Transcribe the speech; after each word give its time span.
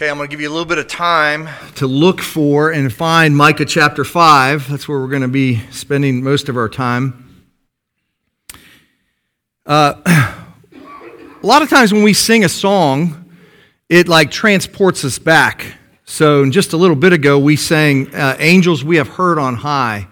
Okay, 0.00 0.08
I'm 0.08 0.16
going 0.16 0.30
to 0.30 0.32
give 0.32 0.40
you 0.40 0.48
a 0.48 0.50
little 0.50 0.64
bit 0.64 0.78
of 0.78 0.88
time 0.88 1.46
to 1.74 1.86
look 1.86 2.22
for 2.22 2.70
and 2.70 2.90
find 2.90 3.36
Micah 3.36 3.66
chapter 3.66 4.02
5. 4.02 4.70
That's 4.70 4.88
where 4.88 4.98
we're 4.98 5.08
going 5.08 5.20
to 5.20 5.28
be 5.28 5.60
spending 5.72 6.24
most 6.24 6.48
of 6.48 6.56
our 6.56 6.70
time. 6.70 7.44
Uh, 9.66 10.00
a 10.72 11.46
lot 11.46 11.60
of 11.60 11.68
times 11.68 11.92
when 11.92 12.02
we 12.02 12.14
sing 12.14 12.44
a 12.44 12.48
song, 12.48 13.30
it 13.90 14.08
like 14.08 14.30
transports 14.30 15.04
us 15.04 15.18
back. 15.18 15.74
So, 16.06 16.48
just 16.48 16.72
a 16.72 16.78
little 16.78 16.96
bit 16.96 17.12
ago, 17.12 17.38
we 17.38 17.56
sang 17.56 18.14
uh, 18.14 18.36
Angels 18.38 18.82
We 18.82 18.96
Have 18.96 19.08
Heard 19.08 19.38
on 19.38 19.54
High. 19.54 20.08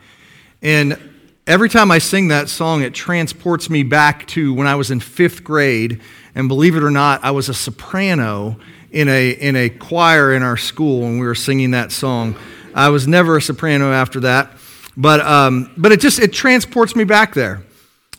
And 0.60 0.98
every 1.46 1.70
time 1.70 1.90
I 1.90 1.96
sing 1.96 2.28
that 2.28 2.50
song, 2.50 2.82
it 2.82 2.92
transports 2.92 3.70
me 3.70 3.84
back 3.84 4.26
to 4.26 4.52
when 4.52 4.66
I 4.66 4.74
was 4.74 4.90
in 4.90 5.00
fifth 5.00 5.42
grade. 5.42 6.02
And 6.34 6.46
believe 6.46 6.76
it 6.76 6.82
or 6.82 6.90
not, 6.90 7.24
I 7.24 7.30
was 7.30 7.48
a 7.48 7.54
soprano 7.54 8.60
in 8.90 9.08
a, 9.08 9.30
in 9.30 9.56
a 9.56 9.68
choir 9.68 10.34
in 10.34 10.42
our 10.42 10.56
school 10.56 11.02
when 11.02 11.18
we 11.18 11.26
were 11.26 11.34
singing 11.34 11.72
that 11.72 11.92
song. 11.92 12.36
I 12.74 12.88
was 12.90 13.06
never 13.06 13.36
a 13.36 13.42
soprano 13.42 13.92
after 13.92 14.20
that, 14.20 14.52
but, 14.96 15.20
um, 15.20 15.72
but 15.76 15.92
it 15.92 16.00
just 16.00 16.18
it 16.18 16.32
transports 16.32 16.94
me 16.94 17.04
back 17.04 17.34
there. 17.34 17.62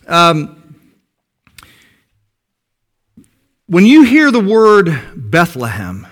Um, 0.07 0.55
when 3.67 3.85
you 3.85 4.03
hear 4.03 4.31
the 4.31 4.39
word 4.39 4.99
Bethlehem, 5.15 6.07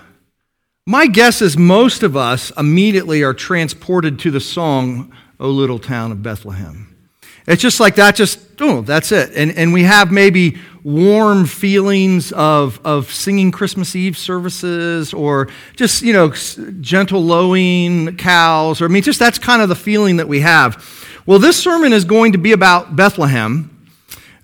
my 0.86 1.06
guess 1.06 1.42
is 1.42 1.58
most 1.58 2.02
of 2.02 2.16
us 2.16 2.50
immediately 2.56 3.22
are 3.22 3.34
transported 3.34 4.18
to 4.20 4.30
the 4.30 4.40
song, 4.40 5.12
O 5.38 5.50
Little 5.50 5.78
Town 5.78 6.12
of 6.12 6.22
Bethlehem. 6.22 6.96
It's 7.46 7.60
just 7.60 7.80
like 7.80 7.96
that, 7.96 8.14
just, 8.14 8.38
oh, 8.60 8.82
that's 8.82 9.10
it. 9.10 9.32
And, 9.34 9.50
and 9.56 9.72
we 9.72 9.82
have 9.82 10.12
maybe 10.12 10.58
warm 10.88 11.44
feelings 11.44 12.32
of, 12.32 12.80
of 12.82 13.12
singing 13.12 13.52
Christmas 13.52 13.94
Eve 13.94 14.16
services 14.16 15.12
or 15.12 15.48
just, 15.76 16.00
you 16.00 16.14
know, 16.14 16.32
gentle 16.80 17.22
lowing 17.22 18.16
cows. 18.16 18.80
Or, 18.80 18.86
I 18.86 18.88
mean, 18.88 19.02
just 19.02 19.18
that's 19.18 19.38
kind 19.38 19.60
of 19.60 19.68
the 19.68 19.76
feeling 19.76 20.16
that 20.16 20.28
we 20.28 20.40
have. 20.40 20.82
Well, 21.26 21.38
this 21.38 21.62
sermon 21.62 21.92
is 21.92 22.06
going 22.06 22.32
to 22.32 22.38
be 22.38 22.52
about 22.52 22.96
Bethlehem 22.96 23.86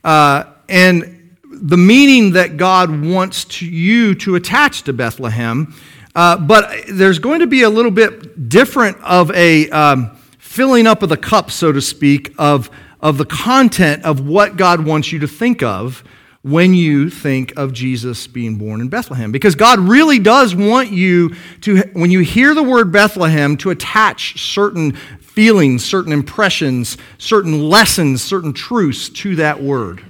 uh, 0.05 0.45
and 0.69 1.39
the 1.45 1.79
meaning 1.79 2.33
that 2.33 2.59
God 2.59 2.91
wants 3.03 3.47
to, 3.47 3.67
you 3.67 4.15
to 4.17 4.35
attach 4.35 4.83
to 4.83 4.93
Bethlehem. 4.93 5.75
Uh, 6.15 6.37
but 6.37 6.85
there's 6.89 7.19
going 7.19 7.41
to 7.41 7.47
be 7.47 7.63
a 7.63 7.71
little 7.71 7.91
bit 7.91 8.51
different 8.51 8.99
of 9.03 9.31
a 9.31 9.71
um, 9.71 10.15
filling 10.39 10.87
up 10.87 11.03
of 11.03 11.09
the 11.09 11.17
cup, 11.17 11.51
so 11.51 11.73
to 11.73 11.81
speak, 11.81 12.35
of 12.37 12.71
of 13.01 13.19
the 13.19 13.27
content 13.27 14.03
of 14.03 14.27
what 14.27 14.57
God 14.57 14.87
wants 14.87 15.13
you 15.13 15.19
to 15.19 15.27
think 15.27 15.63
of 15.63 16.03
when 16.45 16.75
you 16.75 17.09
think 17.09 17.57
of 17.57 17.73
Jesus 17.73 18.27
being 18.27 18.57
born 18.57 18.83
in 18.83 18.89
Bethlehem. 18.89 19.33
Because 19.33 19.55
God 19.55 19.79
really 19.79 20.19
does 20.19 20.55
want 20.55 20.91
you 20.91 21.35
to, 21.63 21.79
when 21.95 22.11
you 22.11 22.21
hear 22.21 22.55
the 22.55 22.63
word 22.63 22.93
Bethlehem, 22.93 23.57
to 23.57 23.71
attach 23.71 24.39
certain 24.39 24.93
feelings, 24.93 25.83
certain 25.83 26.13
impressions, 26.13 26.99
certain 27.17 27.63
lessons, 27.63 28.23
certain 28.23 28.53
truths 28.53 29.09
to 29.09 29.37
that 29.37 29.63
word. 29.63 30.05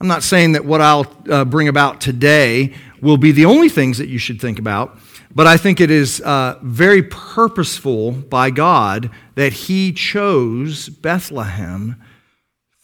I'm 0.00 0.08
not 0.08 0.24
saying 0.24 0.52
that 0.52 0.64
what 0.64 0.80
I'll 0.80 1.06
uh, 1.30 1.44
bring 1.44 1.68
about 1.68 2.00
today 2.00 2.74
will 3.00 3.16
be 3.16 3.30
the 3.30 3.44
only 3.44 3.68
things 3.68 3.98
that 3.98 4.08
you 4.08 4.18
should 4.18 4.40
think 4.40 4.58
about. 4.58 4.98
But 5.32 5.46
I 5.46 5.56
think 5.56 5.80
it 5.80 5.92
is 5.92 6.20
uh, 6.20 6.58
very 6.62 7.04
purposeful 7.04 8.10
by 8.10 8.50
God 8.50 9.08
that 9.36 9.52
He 9.52 9.92
chose 9.92 10.88
Bethlehem 10.88 11.94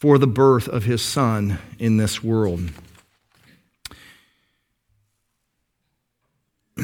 for 0.05 0.19
the 0.19 0.27
birth 0.27 0.67
of 0.67 0.83
His 0.83 1.01
Son 1.01 1.57
in 1.79 1.97
this 1.97 2.23
world. 2.23 2.69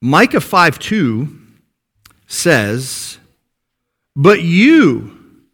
Micah 0.00 0.40
5 0.40 0.80
2 0.80 1.38
says, 2.26 3.18
But 4.16 4.42
you, 4.42 5.44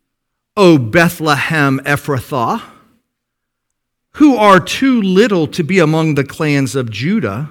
O 0.56 0.78
Bethlehem 0.78 1.78
Ephrathah, 1.80 2.62
who 4.12 4.36
are 4.36 4.58
too 4.58 5.02
little 5.02 5.46
to 5.48 5.62
be 5.62 5.78
among 5.78 6.14
the 6.14 6.24
clans 6.24 6.74
of 6.74 6.90
Judah, 6.90 7.50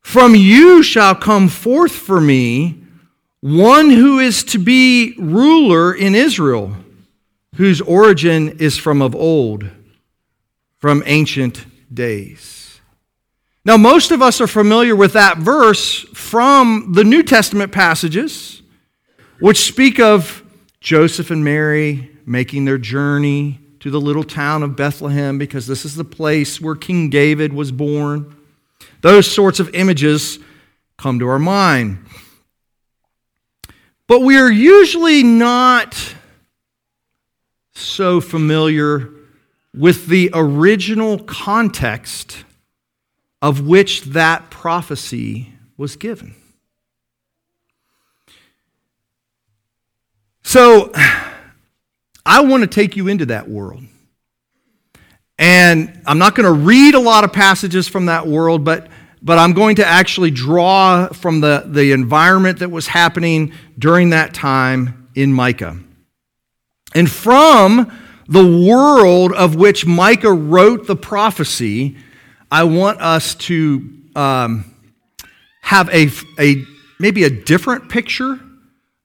from 0.00 0.34
you 0.34 0.82
shall 0.82 1.14
come 1.14 1.50
forth 1.50 1.92
for 1.92 2.22
me 2.22 2.82
one 3.40 3.90
who 3.90 4.18
is 4.18 4.42
to 4.44 4.58
be 4.58 5.14
ruler 5.18 5.94
in 5.94 6.14
Israel, 6.14 6.74
whose 7.56 7.80
origin 7.80 8.58
is 8.58 8.76
from 8.76 9.02
of 9.02 9.14
old, 9.14 9.68
from 10.78 11.02
ancient 11.06 11.64
days. 11.92 12.80
Now, 13.64 13.76
most 13.76 14.10
of 14.10 14.22
us 14.22 14.40
are 14.40 14.46
familiar 14.46 14.94
with 14.94 15.14
that 15.14 15.38
verse 15.38 16.02
from 16.14 16.92
the 16.92 17.02
New 17.02 17.22
Testament 17.22 17.72
passages, 17.72 18.62
which 19.40 19.64
speak 19.64 19.98
of 19.98 20.44
Joseph 20.80 21.30
and 21.30 21.44
Mary 21.44 22.10
making 22.26 22.64
their 22.64 22.78
journey 22.78 23.58
to 23.80 23.90
the 23.90 24.00
little 24.00 24.24
town 24.24 24.62
of 24.62 24.76
Bethlehem 24.76 25.38
because 25.38 25.66
this 25.66 25.84
is 25.84 25.94
the 25.94 26.04
place 26.04 26.60
where 26.60 26.74
King 26.74 27.10
David 27.10 27.52
was 27.52 27.72
born. 27.72 28.36
Those 29.00 29.30
sorts 29.30 29.60
of 29.60 29.74
images 29.74 30.38
come 30.96 31.18
to 31.18 31.28
our 31.28 31.38
mind. 31.38 32.04
But 34.06 34.20
we 34.20 34.38
are 34.38 34.50
usually 34.50 35.22
not 35.22 36.14
so 37.78 38.20
familiar 38.20 39.10
with 39.74 40.06
the 40.06 40.30
original 40.32 41.18
context 41.18 42.44
of 43.42 43.66
which 43.66 44.02
that 44.02 44.50
prophecy 44.50 45.52
was 45.76 45.96
given. 45.96 46.34
So, 50.42 50.92
I 52.26 52.40
want 52.40 52.62
to 52.62 52.66
take 52.66 52.96
you 52.96 53.08
into 53.08 53.26
that 53.26 53.48
world. 53.48 53.84
And 55.38 56.02
I'm 56.06 56.18
not 56.18 56.34
going 56.34 56.46
to 56.46 56.52
read 56.52 56.94
a 56.94 57.00
lot 57.00 57.24
of 57.24 57.32
passages 57.32 57.86
from 57.86 58.06
that 58.06 58.26
world, 58.26 58.64
but 58.64 58.88
but 59.22 59.38
I'm 59.38 59.54
going 59.54 59.76
to 59.76 59.86
actually 59.86 60.30
draw 60.30 61.08
from 61.08 61.40
the, 61.40 61.64
the 61.66 61.90
environment 61.90 62.60
that 62.60 62.70
was 62.70 62.86
happening 62.86 63.52
during 63.76 64.10
that 64.10 64.34
time 64.34 65.08
in 65.16 65.32
Micah. 65.32 65.78
And 66.96 67.10
from 67.10 67.92
the 68.26 68.66
world 68.66 69.34
of 69.34 69.54
which 69.54 69.84
Micah 69.84 70.32
wrote 70.32 70.86
the 70.86 70.96
prophecy, 70.96 71.98
I 72.50 72.64
want 72.64 73.02
us 73.02 73.34
to 73.34 73.86
um, 74.16 74.74
have 75.60 75.90
a, 75.90 76.08
a 76.38 76.64
maybe 76.98 77.24
a 77.24 77.28
different 77.28 77.90
picture 77.90 78.40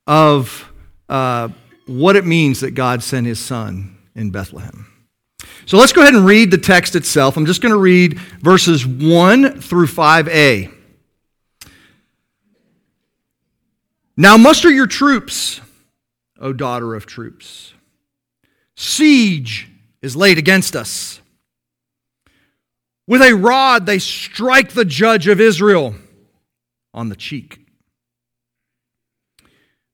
of 0.07 0.72
uh, 1.09 1.50
what 1.85 2.16
it 2.16 2.25
means 2.25 2.62
that 2.62 2.72
God 2.72 3.03
sent 3.03 3.28
his 3.28 3.41
son 3.41 3.97
in 4.16 4.31
Bethlehem. 4.31 4.88
So 5.66 5.78
let's 5.78 5.91
go 5.91 6.02
ahead 6.02 6.13
and 6.13 6.25
read 6.25 6.50
the 6.50 6.58
text 6.58 6.96
itself. 6.96 7.35
I'm 7.35 7.46
just 7.46 7.62
going 7.62 7.73
to 7.73 7.78
read 7.78 8.18
verses 8.40 8.88
1 8.88 9.59
through 9.59 9.88
5a. 9.88 10.73
Now 14.16 14.38
muster 14.38 14.72
your 14.72 14.88
troops, 14.88 15.59
O 16.40 16.53
daughter 16.53 16.96
of 16.96 17.06
troops. 17.06 17.73
Siege 18.81 19.69
is 20.01 20.15
laid 20.15 20.39
against 20.39 20.75
us. 20.75 21.21
With 23.05 23.21
a 23.21 23.35
rod 23.35 23.85
they 23.85 23.99
strike 23.99 24.71
the 24.71 24.85
judge 24.85 25.27
of 25.27 25.39
Israel 25.39 25.93
on 26.91 27.09
the 27.09 27.15
cheek. 27.15 27.59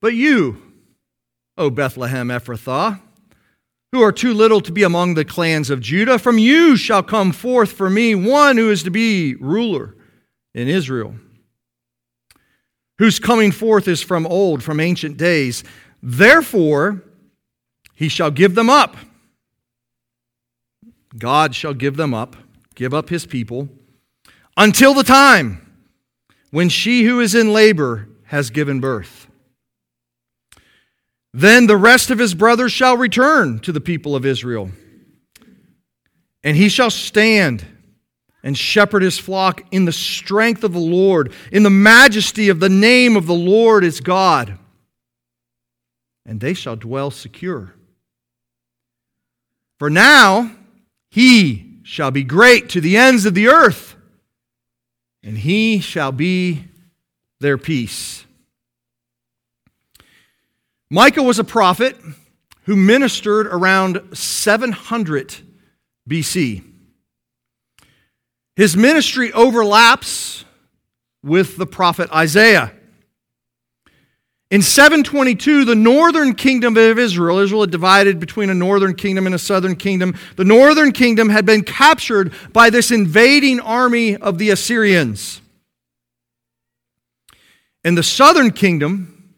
But 0.01 0.13
you, 0.13 0.61
O 1.57 1.69
Bethlehem 1.69 2.29
Ephrathah, 2.29 3.01
who 3.91 4.01
are 4.01 4.13
too 4.13 4.33
little 4.33 4.61
to 4.61 4.71
be 4.71 4.83
among 4.83 5.15
the 5.15 5.25
clans 5.25 5.69
of 5.69 5.81
Judah. 5.81 6.17
From 6.17 6.37
you 6.37 6.77
shall 6.77 7.03
come 7.03 7.33
forth 7.33 7.73
for 7.73 7.89
me 7.89 8.15
one 8.15 8.55
who 8.55 8.71
is 8.71 8.83
to 8.83 8.91
be 8.91 9.35
ruler 9.35 9.95
in 10.55 10.69
Israel, 10.69 11.13
whose 12.99 13.19
coming 13.19 13.51
forth 13.51 13.89
is 13.89 14.01
from 14.01 14.25
old, 14.25 14.63
from 14.63 14.79
ancient 14.79 15.17
days. 15.17 15.65
Therefore, 16.01 17.03
he 17.97 18.09
shall 18.09 18.29
give 18.29 18.53
them 18.53 18.69
up. 18.69 18.95
God 21.17 21.55
shall 21.55 21.73
give 21.73 21.97
them 21.97 22.13
up, 22.13 22.35
give 22.75 22.93
up 22.93 23.09
his 23.09 23.25
people, 23.25 23.69
until 24.55 24.93
the 24.93 25.03
time 25.03 25.81
when 26.51 26.69
she 26.69 27.05
who 27.05 27.19
is 27.19 27.33
in 27.33 27.51
labor 27.51 28.07
has 28.25 28.51
given 28.51 28.79
birth. 28.79 29.25
Then 31.33 31.65
the 31.65 31.75
rest 31.75 32.11
of 32.11 32.19
his 32.19 32.35
brothers 32.35 32.71
shall 32.71 32.97
return 32.97 33.57
to 33.61 33.71
the 33.71 33.81
people 33.81 34.15
of 34.15 34.27
Israel. 34.27 34.69
And 36.43 36.55
he 36.55 36.69
shall 36.69 36.91
stand 36.91 37.65
and 38.43 38.55
shepherd 38.55 39.01
his 39.01 39.17
flock 39.17 39.63
in 39.71 39.85
the 39.85 39.91
strength 39.91 40.63
of 40.63 40.73
the 40.73 40.79
Lord, 40.79 41.33
in 41.51 41.63
the 41.63 41.71
majesty 41.71 42.49
of 42.49 42.59
the 42.59 42.69
name 42.69 43.17
of 43.17 43.25
the 43.25 43.33
Lord 43.33 43.83
is 43.83 44.01
God. 44.01 44.59
And 46.27 46.39
they 46.39 46.53
shall 46.53 46.75
dwell 46.75 47.09
secure. 47.09 47.73
For 49.79 49.89
now 49.89 50.51
he 51.09 51.79
shall 51.83 52.11
be 52.11 52.23
great 52.23 52.69
to 52.69 52.81
the 52.81 52.97
ends 52.97 53.25
of 53.25 53.33
the 53.33 53.47
earth 53.47 53.95
and 55.23 55.37
he 55.37 55.79
shall 55.79 56.11
be 56.11 56.65
their 57.39 57.57
peace. 57.57 58.25
Micah 60.89 61.23
was 61.23 61.37
a 61.37 61.43
prophet 61.43 61.97
who 62.63 62.75
ministered 62.75 63.47
around 63.47 64.01
700 64.13 65.35
BC. 66.09 66.63
His 68.55 68.77
ministry 68.77 69.31
overlaps 69.33 70.45
with 71.23 71.57
the 71.57 71.65
prophet 71.65 72.09
Isaiah. 72.11 72.73
In 74.49 74.61
722, 74.61 75.65
the 75.65 75.75
northern 75.75 76.33
kingdom 76.33 76.77
of 76.77 76.97
Israel, 76.97 77.39
Israel 77.39 77.61
had 77.61 77.71
divided 77.71 78.17
between 78.17 78.49
a 78.49 78.53
northern 78.53 78.95
kingdom 78.95 79.25
and 79.25 79.35
a 79.35 79.39
southern 79.39 79.75
kingdom. 79.75 80.15
The 80.37 80.45
northern 80.45 80.93
kingdom 80.93 81.27
had 81.27 81.45
been 81.45 81.63
captured 81.63 82.33
by 82.53 82.69
this 82.69 82.89
invading 82.89 83.59
army 83.59 84.15
of 84.15 84.37
the 84.37 84.51
Assyrians. 84.51 85.41
And 87.83 87.97
the 87.97 88.03
southern 88.03 88.51
kingdom 88.51 89.33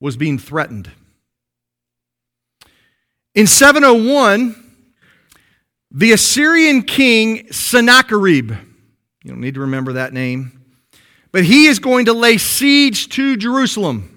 was 0.00 0.16
being 0.16 0.38
threatened. 0.38 0.90
In 3.34 3.46
701, 3.46 4.56
the 5.90 6.12
Assyrian 6.12 6.82
king 6.82 7.52
Sennacherib, 7.52 8.50
you 8.50 9.30
don't 9.30 9.40
need 9.40 9.54
to 9.54 9.60
remember 9.60 9.94
that 9.94 10.14
name, 10.14 10.62
but 11.30 11.44
he 11.44 11.66
is 11.66 11.78
going 11.78 12.06
to 12.06 12.14
lay 12.14 12.38
siege 12.38 13.10
to 13.10 13.36
Jerusalem. 13.36 14.13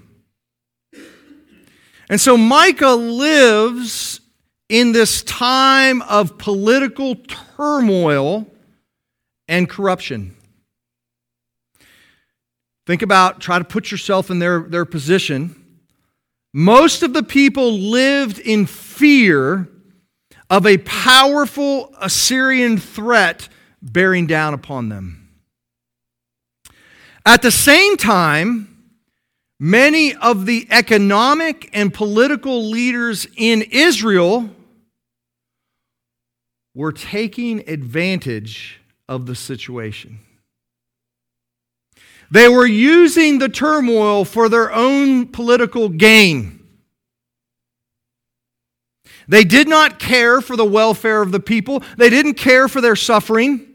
And 2.09 2.21
so 2.21 2.37
Micah 2.37 2.95
lives 2.95 4.21
in 4.69 4.91
this 4.91 5.23
time 5.23 6.01
of 6.03 6.37
political 6.37 7.15
turmoil 7.15 8.47
and 9.47 9.69
corruption. 9.69 10.35
Think 12.85 13.01
about, 13.01 13.41
try 13.41 13.59
to 13.59 13.65
put 13.65 13.91
yourself 13.91 14.29
in 14.29 14.39
their, 14.39 14.61
their 14.61 14.85
position. 14.85 15.55
Most 16.53 17.03
of 17.03 17.13
the 17.13 17.23
people 17.23 17.73
lived 17.73 18.39
in 18.39 18.65
fear 18.65 19.67
of 20.49 20.65
a 20.65 20.77
powerful 20.79 21.93
Assyrian 21.99 22.77
threat 22.77 23.49
bearing 23.81 24.27
down 24.27 24.53
upon 24.53 24.87
them. 24.89 25.29
At 27.25 27.41
the 27.41 27.51
same 27.51 27.97
time, 27.97 28.76
Many 29.59 30.13
of 30.15 30.45
the 30.45 30.67
economic 30.69 31.69
and 31.73 31.91
political 31.93 32.69
leaders 32.69 33.27
in 33.35 33.63
Israel 33.63 34.49
were 36.75 36.91
taking 36.91 37.67
advantage 37.67 38.79
of 39.09 39.25
the 39.25 39.33
situation. 39.33 40.19
They 42.29 42.47
were 42.47 42.67
using 42.67 43.39
the 43.39 43.49
turmoil 43.49 44.25
for 44.25 44.47
their 44.47 44.71
own 44.71 45.27
political 45.27 45.89
gain. 45.89 46.57
They 49.27 49.43
did 49.43 49.67
not 49.67 49.97
care 49.97 50.39
for 50.39 50.55
the 50.55 50.65
welfare 50.65 51.21
of 51.21 51.31
the 51.31 51.39
people, 51.39 51.83
they 51.97 52.09
didn't 52.09 52.35
care 52.35 52.67
for 52.67 52.79
their 52.79 52.95
suffering. 52.95 53.66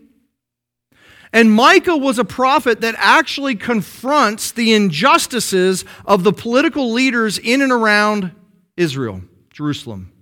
And 1.32 1.50
Micah 1.50 1.96
was 1.96 2.18
a 2.18 2.24
prophet 2.24 2.82
that 2.82 2.94
actually 2.98 3.54
confronts 3.54 4.52
the 4.52 4.74
injustices 4.74 5.84
of 6.04 6.24
the 6.24 6.32
political 6.32 6.92
leaders 6.92 7.38
in 7.38 7.62
and 7.62 7.72
around 7.72 8.32
Israel, 8.76 9.22
Jerusalem. 9.50 10.12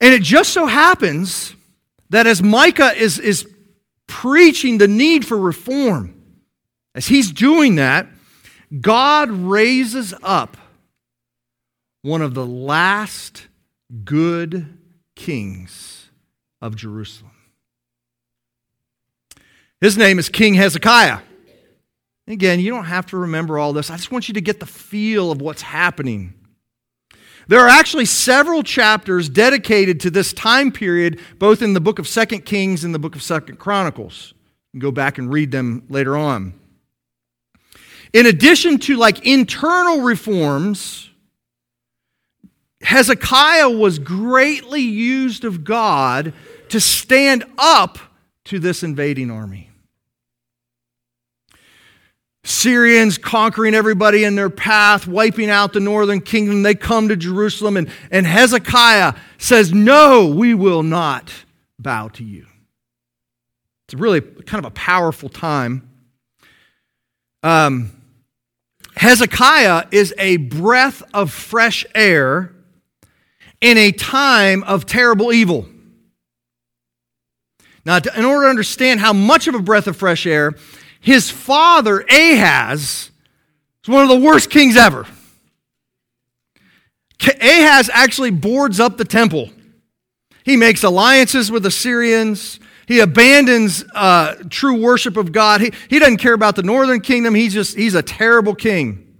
And 0.00 0.12
it 0.12 0.22
just 0.22 0.52
so 0.52 0.66
happens 0.66 1.54
that 2.10 2.26
as 2.26 2.42
Micah 2.42 2.92
is, 2.96 3.18
is 3.18 3.48
preaching 4.06 4.78
the 4.78 4.88
need 4.88 5.24
for 5.24 5.36
reform, 5.36 6.14
as 6.94 7.06
he's 7.06 7.30
doing 7.30 7.76
that, 7.76 8.08
God 8.80 9.30
raises 9.30 10.12
up 10.22 10.56
one 12.02 12.22
of 12.22 12.34
the 12.34 12.46
last 12.46 13.46
good 14.04 14.78
kings 15.14 16.10
of 16.60 16.74
Jerusalem. 16.74 17.32
His 19.80 19.98
name 19.98 20.18
is 20.18 20.28
King 20.28 20.54
Hezekiah. 20.54 21.18
Again, 22.26 22.60
you 22.60 22.70
don't 22.70 22.86
have 22.86 23.06
to 23.06 23.18
remember 23.18 23.58
all 23.58 23.72
this. 23.72 23.90
I 23.90 23.96
just 23.96 24.10
want 24.10 24.26
you 24.26 24.34
to 24.34 24.40
get 24.40 24.58
the 24.58 24.66
feel 24.66 25.30
of 25.30 25.40
what's 25.40 25.62
happening. 25.62 26.34
There 27.48 27.60
are 27.60 27.68
actually 27.68 28.06
several 28.06 28.62
chapters 28.62 29.28
dedicated 29.28 30.00
to 30.00 30.10
this 30.10 30.32
time 30.32 30.72
period, 30.72 31.20
both 31.38 31.62
in 31.62 31.74
the 31.74 31.80
book 31.80 31.98
of 31.98 32.08
Second 32.08 32.44
Kings 32.44 32.82
and 32.82 32.94
the 32.94 32.98
book 32.98 33.14
of 33.14 33.22
Second 33.22 33.58
Chronicles. 33.58 34.34
Go 34.76 34.90
back 34.90 35.18
and 35.18 35.32
read 35.32 35.52
them 35.52 35.84
later 35.88 36.16
on. 36.16 36.54
In 38.12 38.26
addition 38.26 38.78
to 38.78 38.96
like 38.96 39.24
internal 39.26 40.00
reforms, 40.00 41.10
Hezekiah 42.80 43.70
was 43.70 43.98
greatly 43.98 44.80
used 44.80 45.44
of 45.44 45.64
God 45.64 46.32
to 46.70 46.80
stand 46.80 47.44
up 47.58 47.98
to 48.46 48.58
this 48.58 48.82
invading 48.82 49.30
army. 49.30 49.70
Assyrians 52.44 53.18
conquering 53.18 53.74
everybody 53.74 54.22
in 54.22 54.36
their 54.36 54.50
path, 54.50 55.08
wiping 55.08 55.50
out 55.50 55.72
the 55.72 55.80
northern 55.80 56.20
kingdom. 56.20 56.62
They 56.62 56.76
come 56.76 57.08
to 57.08 57.16
Jerusalem, 57.16 57.76
and, 57.76 57.90
and 58.10 58.24
Hezekiah 58.24 59.14
says, 59.36 59.72
No, 59.72 60.28
we 60.28 60.54
will 60.54 60.84
not 60.84 61.32
bow 61.78 62.08
to 62.08 62.24
you. 62.24 62.46
It's 63.86 63.94
really 63.94 64.20
kind 64.20 64.64
of 64.64 64.70
a 64.70 64.74
powerful 64.74 65.28
time. 65.28 65.90
Um, 67.42 67.90
Hezekiah 68.96 69.88
is 69.90 70.14
a 70.16 70.36
breath 70.36 71.02
of 71.12 71.32
fresh 71.32 71.84
air 71.94 72.52
in 73.60 73.76
a 73.76 73.90
time 73.92 74.62
of 74.64 74.86
terrible 74.86 75.32
evil. 75.32 75.68
Now, 77.86 78.00
in 78.16 78.24
order 78.24 78.46
to 78.46 78.50
understand 78.50 78.98
how 78.98 79.12
much 79.12 79.46
of 79.46 79.54
a 79.54 79.60
breath 79.60 79.86
of 79.86 79.96
fresh 79.96 80.26
air, 80.26 80.54
his 81.00 81.30
father, 81.30 82.00
Ahaz, 82.00 83.12
is 83.84 83.88
one 83.88 84.02
of 84.02 84.08
the 84.08 84.18
worst 84.18 84.50
kings 84.50 84.76
ever. 84.76 85.06
Ahaz 87.40 87.88
actually 87.92 88.32
boards 88.32 88.80
up 88.80 88.96
the 88.96 89.04
temple. 89.04 89.50
He 90.44 90.56
makes 90.56 90.82
alliances 90.82 91.48
with 91.52 91.62
the 91.62 91.68
Assyrians. 91.68 92.58
He 92.88 92.98
abandons 92.98 93.84
uh, 93.94 94.34
true 94.50 94.80
worship 94.80 95.16
of 95.16 95.30
God. 95.30 95.60
He, 95.60 95.70
he 95.88 96.00
doesn't 96.00 96.16
care 96.16 96.34
about 96.34 96.56
the 96.56 96.64
northern 96.64 97.00
kingdom. 97.00 97.36
He's 97.36 97.54
just, 97.54 97.76
he's 97.76 97.94
a 97.94 98.02
terrible 98.02 98.56
king. 98.56 99.14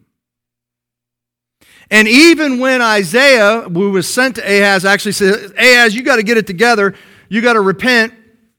And 1.89 2.09
even 2.09 2.59
when 2.59 2.83
Isaiah, 2.83 3.61
who 3.61 3.93
was 3.93 4.13
sent 4.13 4.35
to 4.37 4.43
Ahaz, 4.43 4.85
actually 4.85 5.13
says, 5.13 5.53
Ahaz, 5.53 5.95
you 5.95 6.03
got 6.03 6.17
to 6.17 6.25
get 6.25 6.37
it 6.37 6.49
together. 6.49 6.97
You 7.29 7.43
got 7.43 7.53
to 7.53 7.61
repent 7.61 8.13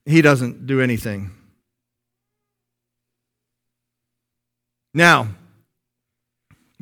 he 0.07 0.21
doesn't 0.21 0.65
do 0.65 0.81
anything. 0.81 1.31
Now, 4.93 5.29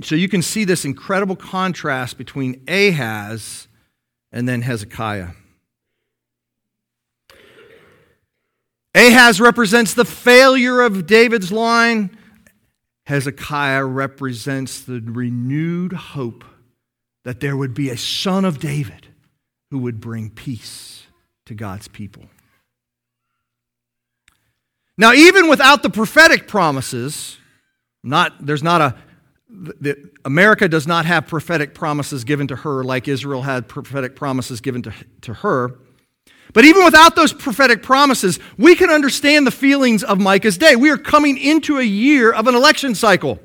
so 0.02 0.16
you 0.16 0.30
can 0.30 0.42
see 0.42 0.64
this 0.64 0.86
incredible 0.86 1.36
contrast 1.36 2.18
between 2.18 2.64
Ahaz 2.68 3.68
and 4.32 4.48
then 4.48 4.62
Hezekiah. 4.62 5.30
Ahaz 8.94 9.42
represents 9.42 9.94
the 9.94 10.06
failure 10.06 10.82
of 10.82 11.08
David's 11.08 11.52
line. 11.52 12.18
Hezekiah 13.08 13.86
represents 13.86 14.82
the 14.82 15.02
renewed 15.02 15.94
hope 15.94 16.46
that 17.24 17.40
there 17.40 17.58
would 17.58 17.74
be 17.74 17.90
a 17.90 17.98
son 17.98 18.46
of 18.46 18.60
David 18.60 19.08
who 19.72 19.80
would 19.80 20.00
bring 20.00 20.30
peace 20.30 21.08
to 21.46 21.54
God's 21.56 21.88
people. 21.88 22.26
Now, 24.98 25.14
even 25.14 25.50
without 25.50 25.84
the 25.84 25.90
prophetic 25.90 26.48
promises, 26.48 27.38
not, 28.04 28.46
there's 28.46 28.64
not 28.64 28.82
a, 28.82 28.96
the, 29.50 30.10
America 30.24 30.68
does 30.68 30.88
not 30.88 31.06
have 31.06 31.28
prophetic 31.28 31.74
promises 31.74 32.24
given 32.24 32.48
to 32.48 32.56
her 32.56 32.84
like 32.84 33.08
Israel 33.08 33.42
had 33.42 33.68
prophetic 33.68 34.16
promises 34.16 34.62
given 34.62 34.82
to, 34.84 34.94
to 35.22 35.34
her. 35.34 35.78
But 36.54 36.64
even 36.64 36.86
without 36.86 37.16
those 37.16 37.34
prophetic 37.34 37.84
promises, 37.84 38.40
we 38.58 38.76
can 38.76 38.90
understand 38.90 39.46
the 39.46 39.52
feelings 39.52 40.04
of 40.04 40.20
Micah's 40.20 40.58
day. 40.58 40.76
We 40.76 40.90
are 40.90 40.98
coming 40.98 41.38
into 41.38 41.78
a 41.80 41.84
year 41.84 42.32
of 42.32 42.48
an 42.48 42.56
election 42.56 42.96
cycle. 42.96 43.40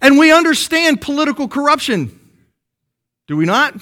And 0.00 0.16
we 0.16 0.32
understand 0.32 1.00
political 1.00 1.48
corruption. 1.48 2.18
Do 3.26 3.36
we 3.36 3.44
not? 3.44 3.74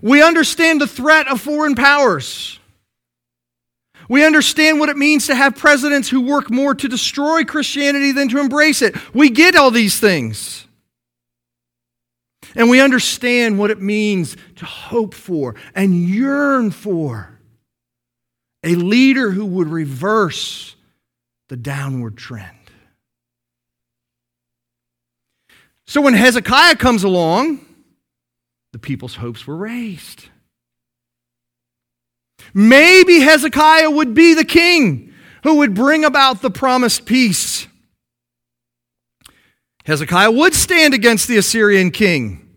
We 0.00 0.22
understand 0.22 0.80
the 0.80 0.86
threat 0.86 1.28
of 1.28 1.40
foreign 1.40 1.74
powers. 1.74 2.58
We 4.08 4.24
understand 4.24 4.78
what 4.78 4.88
it 4.88 4.96
means 4.96 5.26
to 5.26 5.34
have 5.34 5.56
presidents 5.56 6.08
who 6.08 6.20
work 6.20 6.50
more 6.50 6.74
to 6.74 6.88
destroy 6.88 7.44
Christianity 7.44 8.12
than 8.12 8.28
to 8.28 8.38
embrace 8.38 8.82
it. 8.82 8.94
We 9.14 9.30
get 9.30 9.56
all 9.56 9.70
these 9.70 9.98
things. 9.98 10.66
And 12.54 12.70
we 12.70 12.80
understand 12.80 13.58
what 13.58 13.70
it 13.70 13.80
means 13.80 14.36
to 14.56 14.64
hope 14.64 15.12
for 15.12 15.56
and 15.74 15.94
yearn 16.08 16.70
for 16.70 17.38
a 18.62 18.74
leader 18.74 19.30
who 19.30 19.44
would 19.44 19.68
reverse 19.68 20.74
the 21.48 21.56
downward 21.56 22.16
trend. 22.16 22.56
So 25.86 26.00
when 26.00 26.14
Hezekiah 26.14 26.76
comes 26.76 27.04
along, 27.04 27.64
the 28.72 28.78
people's 28.78 29.16
hopes 29.16 29.46
were 29.46 29.56
raised. 29.56 30.28
Maybe 32.58 33.20
Hezekiah 33.20 33.90
would 33.90 34.14
be 34.14 34.32
the 34.32 34.42
king 34.42 35.12
who 35.42 35.56
would 35.56 35.74
bring 35.74 36.06
about 36.06 36.40
the 36.40 36.50
promised 36.50 37.04
peace. 37.04 37.66
Hezekiah 39.84 40.30
would 40.30 40.54
stand 40.54 40.94
against 40.94 41.28
the 41.28 41.36
Assyrian 41.36 41.90
king. 41.90 42.48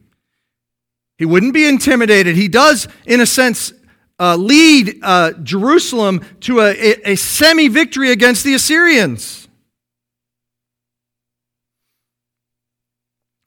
He 1.18 1.26
wouldn't 1.26 1.54
be 1.54 1.68
intimidated. 1.68 2.38
He 2.38 2.48
does, 2.48 2.88
in 3.06 3.20
a 3.20 3.26
sense, 3.26 3.74
uh, 4.22 4.38
lead 4.38 5.00
uh, 5.04 5.34
Jerusalem 5.44 6.26
to 6.40 6.62
a, 6.62 6.70
a, 6.70 7.12
a 7.12 7.16
semi 7.18 7.68
victory 7.68 8.14
against 8.14 8.46
the 8.46 8.54
Assyrians. 8.54 9.49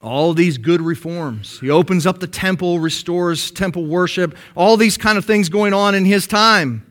All 0.03 0.35
these 0.35 0.59
good 0.59 0.81
reforms. 0.81 1.61
He 1.61 1.71
opens 1.71 2.07
up 2.07 2.19
the 2.19 2.27
temple, 2.27 2.81
restores 2.81 3.53
temple 3.53 3.87
worship, 3.87 4.37
all 4.57 4.77
these 4.77 4.99
kind 4.99 5.17
of 5.17 5.25
things 5.25 5.49
going 5.49 5.73
on 5.73 5.95
in 5.95 6.05
his 6.05 6.27
time. 6.27 6.85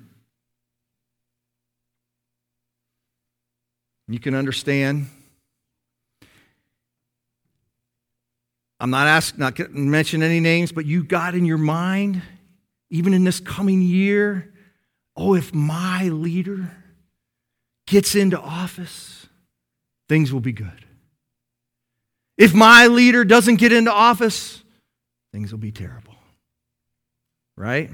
You 4.08 4.20
can 4.20 4.34
understand. 4.34 5.08
I'm 8.80 8.90
not 8.90 9.08
asking, 9.08 9.40
not 9.40 9.60
mention 9.72 10.24
any 10.24 10.40
names, 10.40 10.72
but 10.72 10.86
you 10.86 11.04
got 11.04 11.36
in 11.36 11.46
your 11.46 11.58
mind, 11.58 12.22
even 12.90 13.14
in 13.14 13.24
this 13.24 13.40
coming 13.40 13.82
year, 13.82 14.54
oh, 15.16 15.36
if 15.36 15.54
my 15.54 16.08
leader 16.10 16.72
gets 17.88 18.16
into 18.16 18.40
office, 18.40 19.28
things 20.10 20.34
will 20.34 20.40
be 20.40 20.52
good. 20.52 20.86
If 22.42 22.56
my 22.56 22.88
leader 22.88 23.24
doesn't 23.24 23.58
get 23.58 23.72
into 23.72 23.94
office, 23.94 24.64
things 25.32 25.52
will 25.52 25.60
be 25.60 25.72
terrible. 25.72 26.16
Right? 27.56 27.92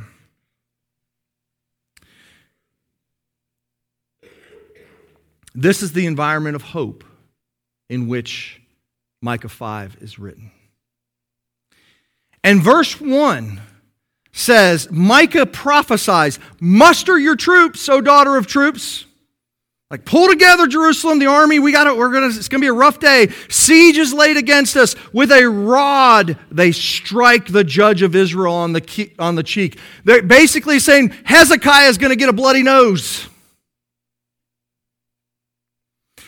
This 5.53 5.83
is 5.83 5.91
the 5.91 6.05
environment 6.05 6.55
of 6.55 6.61
hope 6.61 7.03
in 7.89 8.07
which 8.07 8.61
Micah 9.21 9.49
5 9.49 9.97
is 9.99 10.17
written. 10.17 10.51
And 12.41 12.63
verse 12.63 13.01
1 13.01 13.59
says, 14.31 14.89
Micah 14.89 15.45
prophesies, 15.45 16.39
Muster 16.61 17.19
your 17.19 17.35
troops, 17.35 17.89
O 17.89 17.99
daughter 17.99 18.37
of 18.37 18.47
troops. 18.47 19.07
Like 19.89 20.03
pull 20.03 20.27
together 20.27 20.67
Jerusalem, 20.67 21.19
the 21.19 21.27
army. 21.27 21.59
We 21.59 21.71
got 21.71 21.87
it. 21.87 21.95
We're 21.95 22.11
gonna. 22.11 22.27
It's 22.27 22.49
gonna 22.49 22.61
be 22.61 22.67
a 22.67 22.73
rough 22.73 22.99
day. 22.99 23.29
Siege 23.47 23.97
is 23.97 24.13
laid 24.13 24.35
against 24.35 24.75
us. 24.75 24.95
With 25.13 25.31
a 25.31 25.45
rod, 25.45 26.37
they 26.51 26.73
strike 26.73 27.47
the 27.47 27.63
judge 27.63 28.01
of 28.01 28.13
Israel 28.13 28.53
on 28.53 28.73
the 28.73 29.11
on 29.17 29.35
the 29.35 29.43
cheek. 29.43 29.79
They're 30.03 30.21
basically 30.21 30.79
saying 30.79 31.15
Hezekiah 31.23 31.87
is 31.87 31.97
gonna 31.97 32.17
get 32.17 32.27
a 32.27 32.33
bloody 32.33 32.63
nose. 32.63 33.29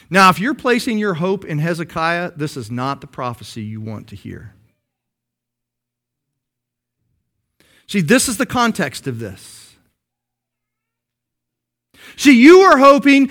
Now, 0.10 0.30
if 0.30 0.40
you're 0.40 0.56
placing 0.56 0.98
your 0.98 1.16
hope 1.16 1.44
in 1.44 1.60
Hezekiah, 1.60 2.32
this 2.36 2.56
is 2.56 2.72
not 2.72 3.02
the 3.02 3.08
prophecy 3.08 3.62
you 3.62 3.82
want 3.82 4.08
to 4.08 4.16
hear. 4.16 4.56
See, 7.88 8.02
this 8.02 8.30
is 8.30 8.38
the 8.38 8.46
context 8.46 9.06
of 9.06 9.20
this. 9.20 9.76
See, 12.16 12.40
you 12.40 12.62
are 12.62 12.78
hoping 12.78 13.30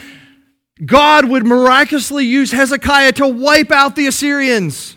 God 0.85 1.28
would 1.28 1.44
miraculously 1.44 2.25
use 2.25 2.52
Hezekiah 2.52 3.12
to 3.12 3.26
wipe 3.26 3.70
out 3.70 3.97
the 3.97 4.06
Assyrians. 4.06 4.97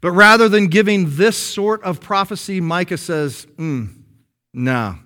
But 0.00 0.12
rather 0.12 0.48
than 0.48 0.66
giving 0.66 1.16
this 1.16 1.36
sort 1.36 1.82
of 1.82 2.00
prophecy, 2.00 2.60
Micah 2.60 2.98
says, 2.98 3.46
mm, 3.56 3.88
no, 4.52 4.96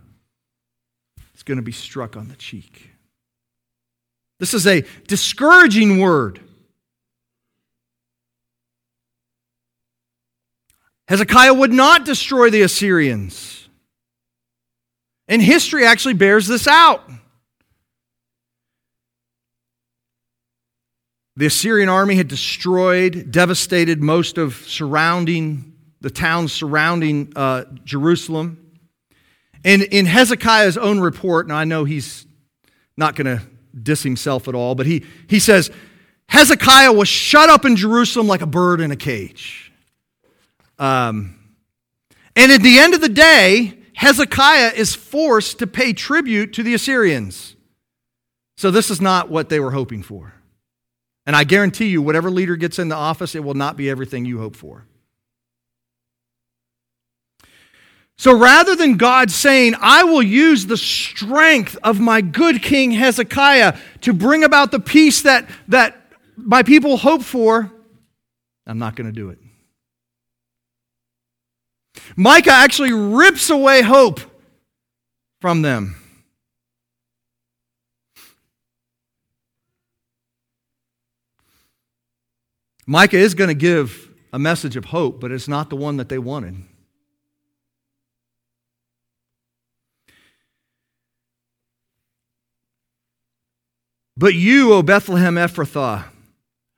it's 1.34 1.42
going 1.42 1.56
to 1.56 1.62
be 1.62 1.72
struck 1.72 2.16
on 2.16 2.28
the 2.28 2.36
cheek. 2.36 2.90
This 4.38 4.54
is 4.54 4.66
a 4.66 4.84
discouraging 5.06 5.98
word. 5.98 6.40
Hezekiah 11.08 11.54
would 11.54 11.72
not 11.72 12.04
destroy 12.04 12.50
the 12.50 12.62
Assyrians. 12.62 13.68
And 15.28 15.40
history 15.42 15.84
actually 15.84 16.14
bears 16.14 16.46
this 16.46 16.66
out. 16.66 17.02
The 21.36 21.46
Assyrian 21.46 21.88
army 21.88 22.16
had 22.16 22.28
destroyed, 22.28 23.30
devastated 23.30 24.02
most 24.02 24.38
of 24.38 24.54
surrounding 24.54 25.76
the 26.00 26.10
towns 26.10 26.52
surrounding 26.52 27.32
uh, 27.34 27.64
Jerusalem. 27.84 28.78
And 29.64 29.82
in 29.82 30.06
Hezekiah's 30.06 30.76
own 30.76 31.00
report, 31.00 31.46
and 31.46 31.52
I 31.52 31.64
know 31.64 31.84
he's 31.84 32.26
not 32.96 33.16
going 33.16 33.38
to 33.38 33.42
diss 33.82 34.02
himself 34.02 34.46
at 34.46 34.54
all, 34.54 34.74
but 34.74 34.86
he, 34.86 35.04
he 35.28 35.40
says, 35.40 35.70
Hezekiah 36.28 36.92
was 36.92 37.08
shut 37.08 37.50
up 37.50 37.64
in 37.64 37.76
Jerusalem 37.76 38.26
like 38.26 38.40
a 38.40 38.46
bird 38.46 38.80
in 38.80 38.90
a 38.90 38.96
cage. 38.96 39.72
Um, 40.78 41.38
and 42.34 42.52
at 42.52 42.62
the 42.62 42.78
end 42.78 42.94
of 42.94 43.00
the 43.00 43.08
day, 43.08 43.78
Hezekiah 43.94 44.72
is 44.74 44.94
forced 44.94 45.58
to 45.60 45.66
pay 45.66 45.92
tribute 45.92 46.52
to 46.54 46.62
the 46.62 46.74
Assyrians. 46.74 47.56
So 48.56 48.70
this 48.70 48.90
is 48.90 49.00
not 49.00 49.30
what 49.30 49.48
they 49.48 49.60
were 49.60 49.70
hoping 49.70 50.02
for. 50.02 50.34
And 51.26 51.34
I 51.34 51.44
guarantee 51.44 51.88
you, 51.88 52.00
whatever 52.00 52.30
leader 52.30 52.56
gets 52.56 52.78
in 52.78 52.88
the 52.88 52.94
office, 52.94 53.34
it 53.34 53.42
will 53.42 53.54
not 53.54 53.76
be 53.76 53.90
everything 53.90 54.24
you 54.24 54.38
hope 54.38 54.54
for. 54.54 54.86
So 58.18 58.36
rather 58.36 58.74
than 58.74 58.96
God 58.96 59.30
saying, 59.30 59.74
I 59.80 60.04
will 60.04 60.22
use 60.22 60.66
the 60.66 60.76
strength 60.76 61.76
of 61.82 62.00
my 62.00 62.22
good 62.22 62.62
king 62.62 62.92
Hezekiah 62.92 63.76
to 64.02 64.12
bring 64.14 64.42
about 64.42 64.70
the 64.70 64.80
peace 64.80 65.22
that, 65.22 65.48
that 65.68 66.00
my 66.36 66.62
people 66.62 66.96
hope 66.96 67.22
for, 67.22 67.70
I'm 68.66 68.78
not 68.78 68.96
going 68.96 69.06
to 69.06 69.12
do 69.12 69.28
it. 69.28 69.38
Micah 72.16 72.52
actually 72.52 72.92
rips 72.92 73.50
away 73.50 73.82
hope 73.82 74.20
from 75.40 75.62
them. 75.62 75.96
Micah 82.86 83.18
is 83.18 83.34
going 83.34 83.48
to 83.48 83.54
give 83.54 84.10
a 84.32 84.38
message 84.38 84.76
of 84.76 84.86
hope, 84.86 85.20
but 85.20 85.32
it's 85.32 85.48
not 85.48 85.70
the 85.70 85.76
one 85.76 85.96
that 85.96 86.08
they 86.08 86.18
wanted. 86.18 86.56
But 94.16 94.34
you, 94.34 94.72
O 94.72 94.82
Bethlehem 94.82 95.34
Ephrathah, 95.34 96.04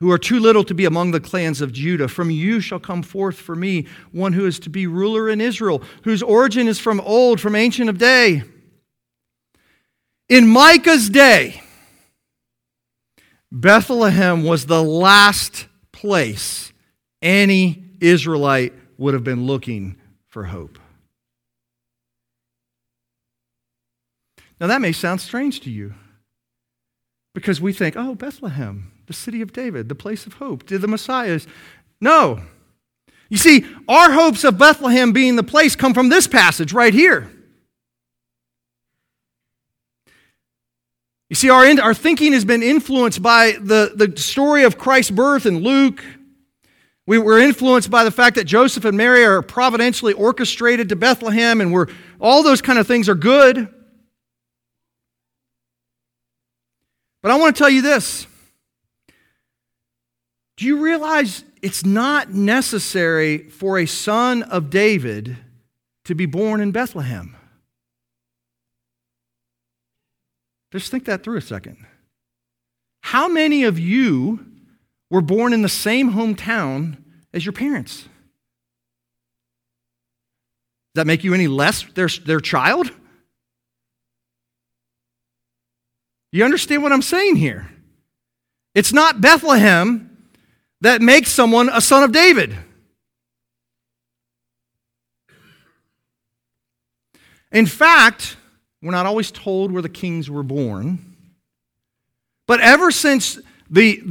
who 0.00 0.10
are 0.10 0.18
too 0.18 0.40
little 0.40 0.64
to 0.64 0.74
be 0.74 0.84
among 0.84 1.10
the 1.10 1.20
clans 1.20 1.60
of 1.60 1.72
Judah, 1.72 2.08
from 2.08 2.30
you 2.30 2.60
shall 2.60 2.80
come 2.80 3.02
forth 3.02 3.36
for 3.36 3.54
me 3.54 3.86
one 4.10 4.32
who 4.32 4.46
is 4.46 4.58
to 4.60 4.70
be 4.70 4.86
ruler 4.86 5.28
in 5.28 5.40
Israel, 5.40 5.82
whose 6.04 6.22
origin 6.22 6.66
is 6.68 6.78
from 6.78 7.00
old, 7.00 7.40
from 7.40 7.54
ancient 7.54 7.90
of 7.90 7.98
day. 7.98 8.42
In 10.28 10.48
Micah's 10.48 11.08
day, 11.08 11.62
Bethlehem 13.52 14.44
was 14.44 14.66
the 14.66 14.82
last 14.82 15.67
place 16.00 16.72
any 17.22 17.82
Israelite 18.00 18.72
would 18.98 19.14
have 19.14 19.24
been 19.24 19.46
looking 19.46 19.96
for 20.28 20.44
hope. 20.44 20.78
Now, 24.60 24.68
that 24.68 24.80
may 24.80 24.92
sound 24.92 25.20
strange 25.20 25.60
to 25.60 25.70
you 25.70 25.94
because 27.34 27.60
we 27.60 27.72
think, 27.72 27.96
oh, 27.96 28.14
Bethlehem, 28.14 28.92
the 29.06 29.12
city 29.12 29.42
of 29.42 29.52
David, 29.52 29.88
the 29.88 29.94
place 29.96 30.24
of 30.26 30.34
hope, 30.34 30.66
did 30.66 30.82
the 30.82 30.88
Messiah. 30.88 31.40
No. 32.00 32.42
You 33.28 33.36
see, 33.36 33.66
our 33.88 34.12
hopes 34.12 34.44
of 34.44 34.56
Bethlehem 34.56 35.12
being 35.12 35.34
the 35.34 35.42
place 35.42 35.74
come 35.74 35.94
from 35.94 36.10
this 36.10 36.28
passage 36.28 36.72
right 36.72 36.94
here. 36.94 37.28
You 41.28 41.36
see, 41.36 41.50
our, 41.50 41.66
our 41.80 41.94
thinking 41.94 42.32
has 42.32 42.44
been 42.44 42.62
influenced 42.62 43.22
by 43.22 43.52
the, 43.60 43.92
the 43.94 44.18
story 44.20 44.64
of 44.64 44.78
Christ's 44.78 45.10
birth 45.10 45.44
in 45.44 45.58
Luke. 45.58 46.02
We 47.06 47.18
were 47.18 47.38
influenced 47.38 47.90
by 47.90 48.04
the 48.04 48.10
fact 48.10 48.36
that 48.36 48.44
Joseph 48.44 48.84
and 48.84 48.96
Mary 48.96 49.24
are 49.24 49.42
providentially 49.42 50.12
orchestrated 50.12 50.88
to 50.90 50.96
Bethlehem, 50.96 51.60
and 51.60 51.72
we're, 51.72 51.86
all 52.20 52.42
those 52.42 52.62
kind 52.62 52.78
of 52.78 52.86
things 52.86 53.08
are 53.08 53.14
good. 53.14 53.68
But 57.22 57.30
I 57.30 57.36
want 57.36 57.56
to 57.56 57.58
tell 57.58 57.70
you 57.70 57.82
this. 57.82 58.26
Do 60.56 60.66
you 60.66 60.78
realize 60.78 61.44
it's 61.62 61.84
not 61.84 62.32
necessary 62.32 63.38
for 63.38 63.78
a 63.78 63.86
son 63.86 64.42
of 64.42 64.70
David 64.70 65.36
to 66.04 66.14
be 66.14 66.26
born 66.26 66.60
in 66.60 66.72
Bethlehem? 66.72 67.37
Just 70.72 70.90
think 70.90 71.04
that 71.06 71.22
through 71.22 71.38
a 71.38 71.42
second. 71.42 71.86
How 73.00 73.28
many 73.28 73.64
of 73.64 73.78
you 73.78 74.44
were 75.10 75.22
born 75.22 75.52
in 75.52 75.62
the 75.62 75.68
same 75.68 76.12
hometown 76.12 76.98
as 77.32 77.44
your 77.44 77.52
parents? 77.52 78.02
Does 80.94 81.02
that 81.02 81.06
make 81.06 81.24
you 81.24 81.32
any 81.32 81.48
less 81.48 81.84
their, 81.94 82.08
their 82.08 82.40
child? 82.40 82.90
You 86.32 86.44
understand 86.44 86.82
what 86.82 86.92
I'm 86.92 87.02
saying 87.02 87.36
here? 87.36 87.70
It's 88.74 88.92
not 88.92 89.20
Bethlehem 89.20 90.04
that 90.82 91.00
makes 91.00 91.30
someone 91.30 91.68
a 91.68 91.80
son 91.80 92.02
of 92.02 92.12
David. 92.12 92.56
In 97.50 97.66
fact, 97.66 98.36
we're 98.82 98.92
not 98.92 99.06
always 99.06 99.30
told 99.30 99.72
where 99.72 99.82
the 99.82 99.88
kings 99.88 100.30
were 100.30 100.42
born. 100.42 100.98
But 102.46 102.60
ever 102.60 102.90
since 102.90 103.38
the, 103.70 104.02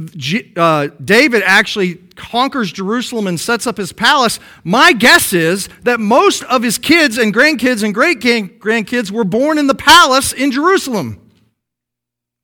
uh, 0.56 0.88
David 1.04 1.42
actually 1.44 1.96
conquers 2.14 2.70
Jerusalem 2.70 3.26
and 3.26 3.38
sets 3.40 3.66
up 3.66 3.76
his 3.76 3.92
palace, 3.92 4.38
my 4.62 4.92
guess 4.92 5.32
is 5.32 5.68
that 5.82 5.98
most 5.98 6.44
of 6.44 6.62
his 6.62 6.78
kids 6.78 7.18
and 7.18 7.34
grandkids 7.34 7.82
and 7.82 7.92
great 7.92 8.20
grandkids 8.20 9.10
were 9.10 9.24
born 9.24 9.58
in 9.58 9.66
the 9.66 9.74
palace 9.74 10.32
in 10.32 10.52
Jerusalem, 10.52 11.20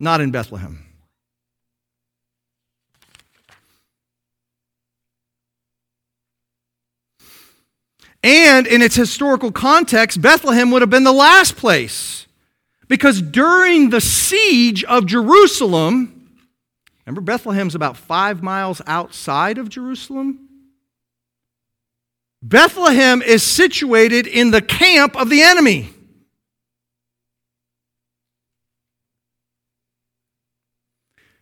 not 0.01 0.21
in 0.21 0.31
Bethlehem. 0.31 0.84
And 8.25 8.67
in 8.67 8.81
its 8.81 8.97
historical 8.97 9.53
context, 9.53 10.23
Bethlehem 10.23 10.71
would 10.71 10.81
have 10.81 10.89
been 10.89 11.05
the 11.05 11.13
last 11.13 11.57
place. 11.57 12.27
Because 12.89 13.21
during 13.21 13.91
the 13.91 14.01
siege 14.01 14.83
of 14.83 15.05
Jerusalem, 15.05 16.31
remember 17.05 17.21
Bethlehem's 17.21 17.75
about 17.75 17.99
five 17.99 18.43
miles 18.43 18.81
outside 18.87 19.59
of 19.59 19.69
Jerusalem? 19.69 20.49
Bethlehem 22.43 23.21
is 23.21 23.43
situated 23.43 24.27
in 24.27 24.53
the 24.53 24.63
camp 24.63 25.17
of 25.17 25.29
the 25.29 25.43
enemy. 25.43 25.91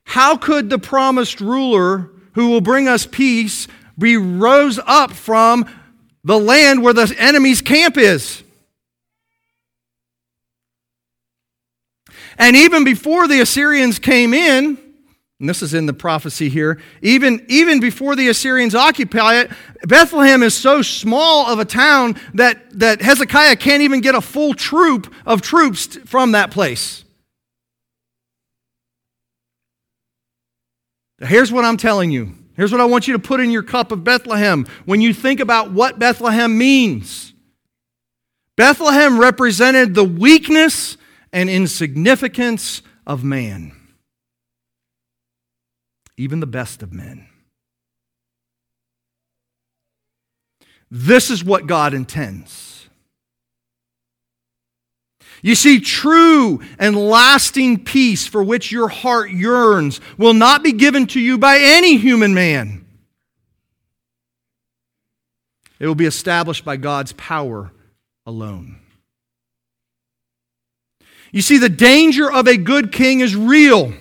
How 0.02 0.36
could 0.36 0.68
the 0.68 0.80
promised 0.80 1.40
ruler 1.40 2.10
who 2.32 2.48
will 2.48 2.60
bring 2.60 2.88
us 2.88 3.06
peace 3.06 3.68
be 3.96 4.16
rose 4.16 4.80
up 4.84 5.12
from 5.12 5.64
the 6.24 6.38
land 6.38 6.82
where 6.82 6.92
the 6.92 7.14
enemy's 7.18 7.60
camp 7.60 7.96
is. 7.96 8.42
And 12.38 12.56
even 12.56 12.84
before 12.84 13.28
the 13.28 13.40
Assyrians 13.40 13.98
came 13.98 14.32
in, 14.32 14.78
and 15.40 15.48
this 15.48 15.60
is 15.60 15.74
in 15.74 15.86
the 15.86 15.92
prophecy 15.92 16.48
here, 16.48 16.80
even, 17.02 17.44
even 17.48 17.80
before 17.80 18.14
the 18.14 18.28
Assyrians 18.28 18.74
occupy 18.74 19.40
it, 19.40 19.50
Bethlehem 19.84 20.42
is 20.42 20.54
so 20.54 20.82
small 20.82 21.46
of 21.46 21.58
a 21.58 21.64
town 21.64 22.16
that, 22.34 22.78
that 22.78 23.02
Hezekiah 23.02 23.56
can't 23.56 23.82
even 23.82 24.00
get 24.00 24.14
a 24.14 24.20
full 24.20 24.54
troop 24.54 25.12
of 25.26 25.42
troops 25.42 25.96
from 26.06 26.32
that 26.32 26.52
place. 26.52 27.04
Here's 31.18 31.52
what 31.52 31.64
I'm 31.64 31.76
telling 31.76 32.10
you 32.10 32.34
Here's 32.54 32.72
what 32.72 32.80
I 32.80 32.84
want 32.84 33.06
you 33.06 33.12
to 33.14 33.18
put 33.18 33.40
in 33.40 33.50
your 33.50 33.62
cup 33.62 33.92
of 33.92 34.04
Bethlehem 34.04 34.66
when 34.84 35.00
you 35.00 35.14
think 35.14 35.40
about 35.40 35.72
what 35.72 35.98
Bethlehem 35.98 36.56
means. 36.56 37.32
Bethlehem 38.56 39.18
represented 39.18 39.94
the 39.94 40.04
weakness 40.04 40.96
and 41.32 41.48
insignificance 41.48 42.82
of 43.06 43.24
man, 43.24 43.72
even 46.16 46.40
the 46.40 46.46
best 46.46 46.82
of 46.82 46.92
men. 46.92 47.26
This 50.90 51.30
is 51.30 51.42
what 51.42 51.66
God 51.66 51.94
intends. 51.94 52.71
You 55.44 55.56
see, 55.56 55.80
true 55.80 56.60
and 56.78 56.96
lasting 56.96 57.82
peace 57.82 58.28
for 58.28 58.44
which 58.44 58.70
your 58.70 58.88
heart 58.88 59.32
yearns 59.32 60.00
will 60.16 60.34
not 60.34 60.62
be 60.62 60.72
given 60.72 61.08
to 61.08 61.20
you 61.20 61.36
by 61.36 61.58
any 61.60 61.96
human 61.96 62.32
man. 62.32 62.86
It 65.80 65.88
will 65.88 65.96
be 65.96 66.06
established 66.06 66.64
by 66.64 66.76
God's 66.76 67.12
power 67.14 67.72
alone. 68.24 68.78
You 71.32 71.42
see, 71.42 71.58
the 71.58 71.68
danger 71.68 72.30
of 72.30 72.46
a 72.46 72.56
good 72.56 72.92
king 72.92 73.18
is 73.18 73.34
real. 73.34 73.92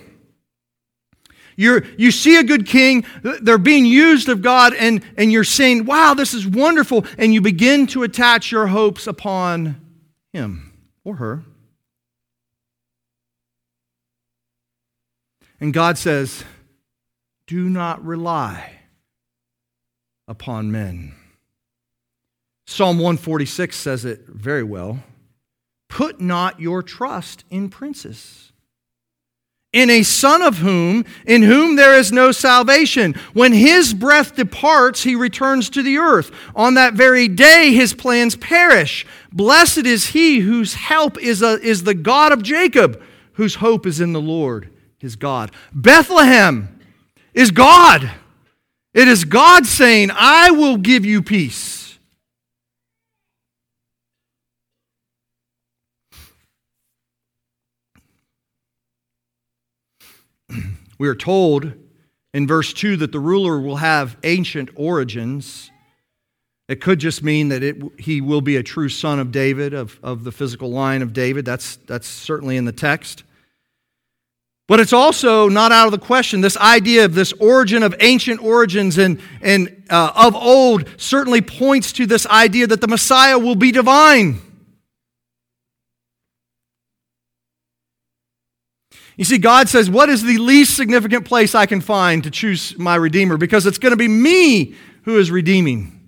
You're, 1.56 1.82
you 1.98 2.12
see 2.12 2.38
a 2.38 2.44
good 2.44 2.66
king, 2.66 3.04
they're 3.22 3.58
being 3.58 3.84
used 3.84 4.28
of 4.28 4.42
God, 4.42 4.74
and, 4.74 5.04
and 5.16 5.32
you're 5.32 5.42
saying, 5.42 5.86
wow, 5.86 6.14
this 6.14 6.34
is 6.34 6.46
wonderful. 6.46 7.04
And 7.18 7.34
you 7.34 7.40
begin 7.40 7.88
to 7.88 8.04
attach 8.04 8.52
your 8.52 8.68
hopes 8.68 9.08
upon 9.08 9.80
him 10.32 10.71
or 11.04 11.16
her. 11.16 11.44
And 15.60 15.72
God 15.72 15.98
says, 15.98 16.44
do 17.46 17.68
not 17.68 18.04
rely 18.04 18.80
upon 20.26 20.72
men. 20.72 21.14
Psalm 22.66 22.98
146 22.98 23.76
says 23.76 24.04
it 24.04 24.26
very 24.26 24.62
well. 24.62 25.02
Put 25.88 26.20
not 26.20 26.60
your 26.60 26.82
trust 26.82 27.44
in 27.50 27.68
princes 27.68 28.51
in 29.72 29.88
a 29.88 30.02
son 30.02 30.42
of 30.42 30.58
whom, 30.58 31.04
in 31.26 31.42
whom 31.42 31.76
there 31.76 31.94
is 31.94 32.12
no 32.12 32.30
salvation. 32.30 33.14
When 33.32 33.52
his 33.52 33.94
breath 33.94 34.36
departs, 34.36 35.02
he 35.02 35.14
returns 35.16 35.70
to 35.70 35.82
the 35.82 35.98
earth. 35.98 36.30
On 36.54 36.74
that 36.74 36.94
very 36.94 37.26
day, 37.26 37.72
his 37.72 37.94
plans 37.94 38.36
perish. 38.36 39.06
Blessed 39.32 39.86
is 39.86 40.08
he 40.08 40.40
whose 40.40 40.74
help 40.74 41.18
is, 41.18 41.42
a, 41.42 41.58
is 41.60 41.84
the 41.84 41.94
God 41.94 42.32
of 42.32 42.42
Jacob, 42.42 43.02
whose 43.34 43.56
hope 43.56 43.86
is 43.86 44.00
in 44.00 44.12
the 44.12 44.20
Lord, 44.20 44.68
his 44.98 45.16
God. 45.16 45.50
Bethlehem 45.72 46.78
is 47.32 47.50
God. 47.50 48.10
It 48.92 49.08
is 49.08 49.24
God 49.24 49.64
saying, 49.64 50.10
I 50.12 50.50
will 50.50 50.76
give 50.76 51.06
you 51.06 51.22
peace. 51.22 51.81
We 61.02 61.08
are 61.08 61.16
told 61.16 61.72
in 62.32 62.46
verse 62.46 62.72
2 62.72 62.98
that 62.98 63.10
the 63.10 63.18
ruler 63.18 63.58
will 63.58 63.78
have 63.78 64.16
ancient 64.22 64.70
origins. 64.76 65.68
It 66.68 66.80
could 66.80 67.00
just 67.00 67.24
mean 67.24 67.48
that 67.48 67.64
it, 67.64 67.82
he 67.98 68.20
will 68.20 68.40
be 68.40 68.54
a 68.54 68.62
true 68.62 68.88
son 68.88 69.18
of 69.18 69.32
David, 69.32 69.74
of, 69.74 69.98
of 70.00 70.22
the 70.22 70.30
physical 70.30 70.70
line 70.70 71.02
of 71.02 71.12
David. 71.12 71.44
That's, 71.44 71.74
that's 71.88 72.06
certainly 72.06 72.56
in 72.56 72.66
the 72.66 72.72
text. 72.72 73.24
But 74.68 74.78
it's 74.78 74.92
also 74.92 75.48
not 75.48 75.72
out 75.72 75.86
of 75.86 75.90
the 75.90 75.98
question. 75.98 76.40
This 76.40 76.56
idea 76.56 77.04
of 77.04 77.16
this 77.16 77.32
origin 77.32 77.82
of 77.82 77.96
ancient 77.98 78.40
origins 78.40 78.96
and, 78.96 79.20
and 79.40 79.82
uh, 79.90 80.12
of 80.14 80.36
old 80.36 80.88
certainly 80.98 81.40
points 81.40 81.90
to 81.94 82.06
this 82.06 82.26
idea 82.26 82.68
that 82.68 82.80
the 82.80 82.86
Messiah 82.86 83.40
will 83.40 83.56
be 83.56 83.72
divine. 83.72 84.40
You 89.16 89.24
see, 89.24 89.38
God 89.38 89.68
says, 89.68 89.90
What 89.90 90.08
is 90.08 90.22
the 90.22 90.38
least 90.38 90.76
significant 90.76 91.26
place 91.26 91.54
I 91.54 91.66
can 91.66 91.80
find 91.80 92.24
to 92.24 92.30
choose 92.30 92.76
my 92.78 92.94
Redeemer? 92.94 93.36
Because 93.36 93.66
it's 93.66 93.78
going 93.78 93.92
to 93.92 93.96
be 93.96 94.08
me 94.08 94.74
who 95.02 95.18
is 95.18 95.30
redeeming. 95.30 95.98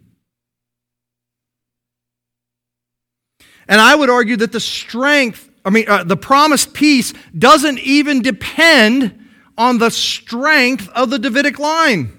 And 3.68 3.80
I 3.80 3.94
would 3.94 4.10
argue 4.10 4.36
that 4.36 4.52
the 4.52 4.60
strength, 4.60 5.50
I 5.64 5.70
mean, 5.70 5.88
uh, 5.88 6.04
the 6.04 6.16
promised 6.16 6.74
peace 6.74 7.12
doesn't 7.36 7.78
even 7.78 8.22
depend 8.22 9.20
on 9.56 9.78
the 9.78 9.90
strength 9.90 10.88
of 10.90 11.10
the 11.10 11.18
Davidic 11.18 11.58
line. 11.58 12.18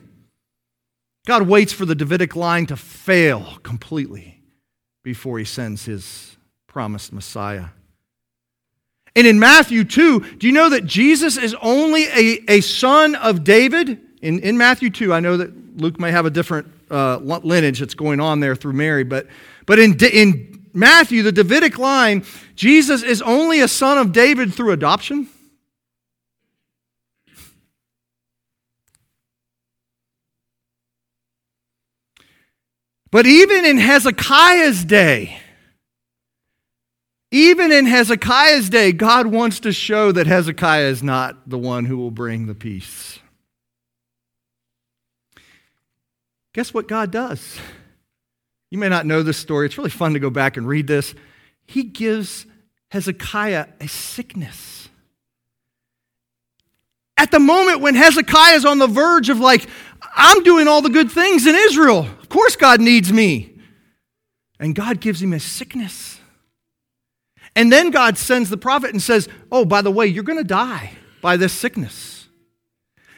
God 1.25 1.43
waits 1.43 1.73
for 1.73 1.85
the 1.85 1.95
Davidic 1.95 2.35
line 2.35 2.65
to 2.67 2.77
fail 2.77 3.57
completely 3.63 4.41
before 5.03 5.39
he 5.39 5.45
sends 5.45 5.85
his 5.85 6.37
promised 6.67 7.13
Messiah. 7.13 7.67
And 9.15 9.25
in 9.25 9.39
Matthew 9.39 9.85
2, 9.85 10.19
do 10.37 10.47
you 10.47 10.51
know 10.51 10.69
that 10.69 10.85
Jesus 10.85 11.37
is 11.37 11.55
only 11.61 12.05
a, 12.07 12.43
a 12.49 12.61
son 12.61 13.15
of 13.15 13.43
David? 13.43 14.01
In, 14.21 14.39
in 14.39 14.57
Matthew 14.57 14.89
2, 14.89 15.13
I 15.13 15.21
know 15.21 15.37
that 15.37 15.77
Luke 15.77 15.99
may 15.99 16.11
have 16.11 16.25
a 16.25 16.29
different 16.29 16.67
uh, 16.91 17.17
lineage 17.17 17.79
that's 17.79 17.93
going 17.93 18.19
on 18.19 18.41
there 18.41 18.55
through 18.55 18.73
Mary, 18.73 19.03
but, 19.03 19.27
but 19.65 19.79
in, 19.79 19.97
in 20.03 20.69
Matthew, 20.73 21.23
the 21.23 21.31
Davidic 21.31 21.77
line, 21.77 22.25
Jesus 22.55 23.03
is 23.03 23.21
only 23.21 23.61
a 23.61 23.67
son 23.69 23.97
of 23.97 24.11
David 24.11 24.53
through 24.53 24.71
adoption. 24.71 25.29
But 33.11 33.25
even 33.25 33.63
in 33.63 33.77
Hezekiah's 33.77 34.83
day, 34.83 35.39
Even 37.35 37.73
in 37.73 37.85
Hezekiah's 37.85 38.69
day, 38.69 38.93
God 38.93 39.27
wants 39.27 39.59
to 39.59 39.73
show 39.73 40.13
that 40.13 40.25
Hezekiah 40.25 40.85
is 40.85 41.03
not 41.03 41.49
the 41.49 41.57
one 41.57 41.83
who 41.83 41.97
will 41.97 42.09
bring 42.09 42.45
the 42.45 42.55
peace. 42.55 43.19
Guess 46.53 46.73
what 46.73 46.87
God 46.87 47.11
does? 47.11 47.59
You 48.71 48.77
may 48.77 48.87
not 48.87 49.05
know 49.05 49.21
this 49.21 49.35
story. 49.35 49.65
It's 49.65 49.77
really 49.77 49.89
fun 49.89 50.13
to 50.13 50.19
go 50.19 50.29
back 50.29 50.55
and 50.55 50.65
read 50.65 50.87
this. 50.87 51.13
He 51.65 51.83
gives 51.83 52.45
Hezekiah 52.91 53.67
a 53.81 53.87
sickness. 53.89 54.87
At 57.17 57.31
the 57.31 57.39
moment 57.39 57.81
when 57.81 57.95
Hezekiah 57.95 58.55
is 58.55 58.63
on 58.63 58.79
the 58.79 58.87
verge 58.87 59.27
of, 59.27 59.41
like, 59.41 59.67
I'm 60.15 60.41
doing 60.43 60.69
all 60.69 60.81
the 60.81 60.89
good 60.89 61.11
things 61.11 61.45
in 61.45 61.53
Israel. 61.53 62.07
Of 62.21 62.29
course, 62.29 62.55
God 62.55 62.79
needs 62.79 63.11
me. 63.11 63.59
And 64.57 64.73
God 64.73 65.01
gives 65.01 65.21
him 65.21 65.33
a 65.33 65.39
sickness. 65.41 66.21
And 67.55 67.71
then 67.71 67.89
God 67.89 68.17
sends 68.17 68.49
the 68.49 68.57
prophet 68.57 68.91
and 68.91 69.01
says, 69.01 69.29
Oh, 69.51 69.65
by 69.65 69.81
the 69.81 69.91
way, 69.91 70.07
you're 70.07 70.23
going 70.23 70.37
to 70.39 70.43
die 70.43 70.91
by 71.21 71.37
this 71.37 71.53
sickness. 71.53 72.27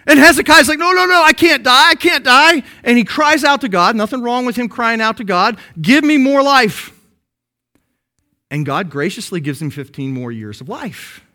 And 0.06 0.20
Hezekiah's 0.20 0.70
like, 0.70 0.80
No, 0.80 0.92
no, 0.92 1.06
no, 1.06 1.22
I 1.24 1.34
can't 1.34 1.64
die. 1.64 1.90
I 1.90 1.96
can't 1.96 2.24
die. 2.24 2.64
And 2.84 2.98
he 2.98 3.04
cries 3.04 3.44
out 3.44 3.62
to 3.62 3.70
God. 3.70 3.96
Nothing 3.96 4.22
wrong 4.22 4.46
with 4.46 4.56
him 4.56 4.70
crying 4.70 5.02
out 5.02 5.18
to 5.18 5.24
God. 5.24 5.58
Give 5.82 6.04
me 6.04 6.18
more 6.18 6.44
life. 6.44 6.92
And 8.50 8.66
God 8.66 8.90
graciously 8.90 9.42
gives 9.42 9.62
him 9.62 9.70
15 9.70 10.14
more 10.14 10.32
years 10.32 10.62
of 10.62 10.70
life. 10.70 11.26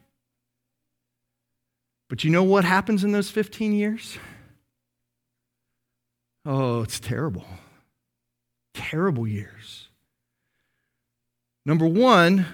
But 2.09 2.25
you 2.25 2.31
know 2.31 2.45
what 2.45 2.65
happens 2.65 3.05
in 3.05 3.13
those 3.13 3.31
15 3.31 3.73
years? 3.73 4.19
Oh, 6.45 6.83
it's 6.83 7.01
terrible. 7.01 7.47
Terrible 8.75 9.27
years. 9.27 9.89
Number 11.65 11.87
one, 11.87 12.47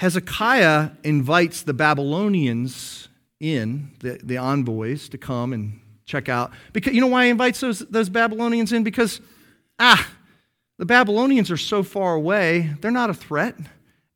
Hezekiah 0.00 0.92
invites 1.04 1.60
the 1.60 1.74
Babylonians 1.74 3.10
in, 3.38 3.90
the, 4.00 4.18
the 4.22 4.38
envoys, 4.38 5.10
to 5.10 5.18
come 5.18 5.52
and 5.52 5.78
check 6.06 6.30
out. 6.30 6.52
Because 6.72 6.94
you 6.94 7.02
know 7.02 7.06
why 7.08 7.26
he 7.26 7.30
invites 7.30 7.60
those, 7.60 7.80
those 7.80 8.08
Babylonians 8.08 8.72
in? 8.72 8.82
Because, 8.82 9.20
ah, 9.78 10.10
the 10.78 10.86
Babylonians 10.86 11.50
are 11.50 11.58
so 11.58 11.82
far 11.82 12.14
away, 12.14 12.74
they're 12.80 12.90
not 12.90 13.10
a 13.10 13.14
threat. 13.14 13.54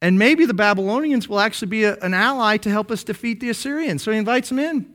And 0.01 0.19
maybe 0.19 0.47
the 0.47 0.55
Babylonians 0.55 1.29
will 1.29 1.39
actually 1.39 1.69
be 1.69 1.85
a, 1.85 1.97
an 1.97 2.15
ally 2.15 2.57
to 2.57 2.71
help 2.71 2.91
us 2.91 3.05
defeat 3.05 3.41
the 3.41 3.51
Assyrians. 3.51 4.03
So 4.03 4.11
he 4.11 4.17
invites 4.17 4.49
them 4.49 4.61
in. 4.61 4.91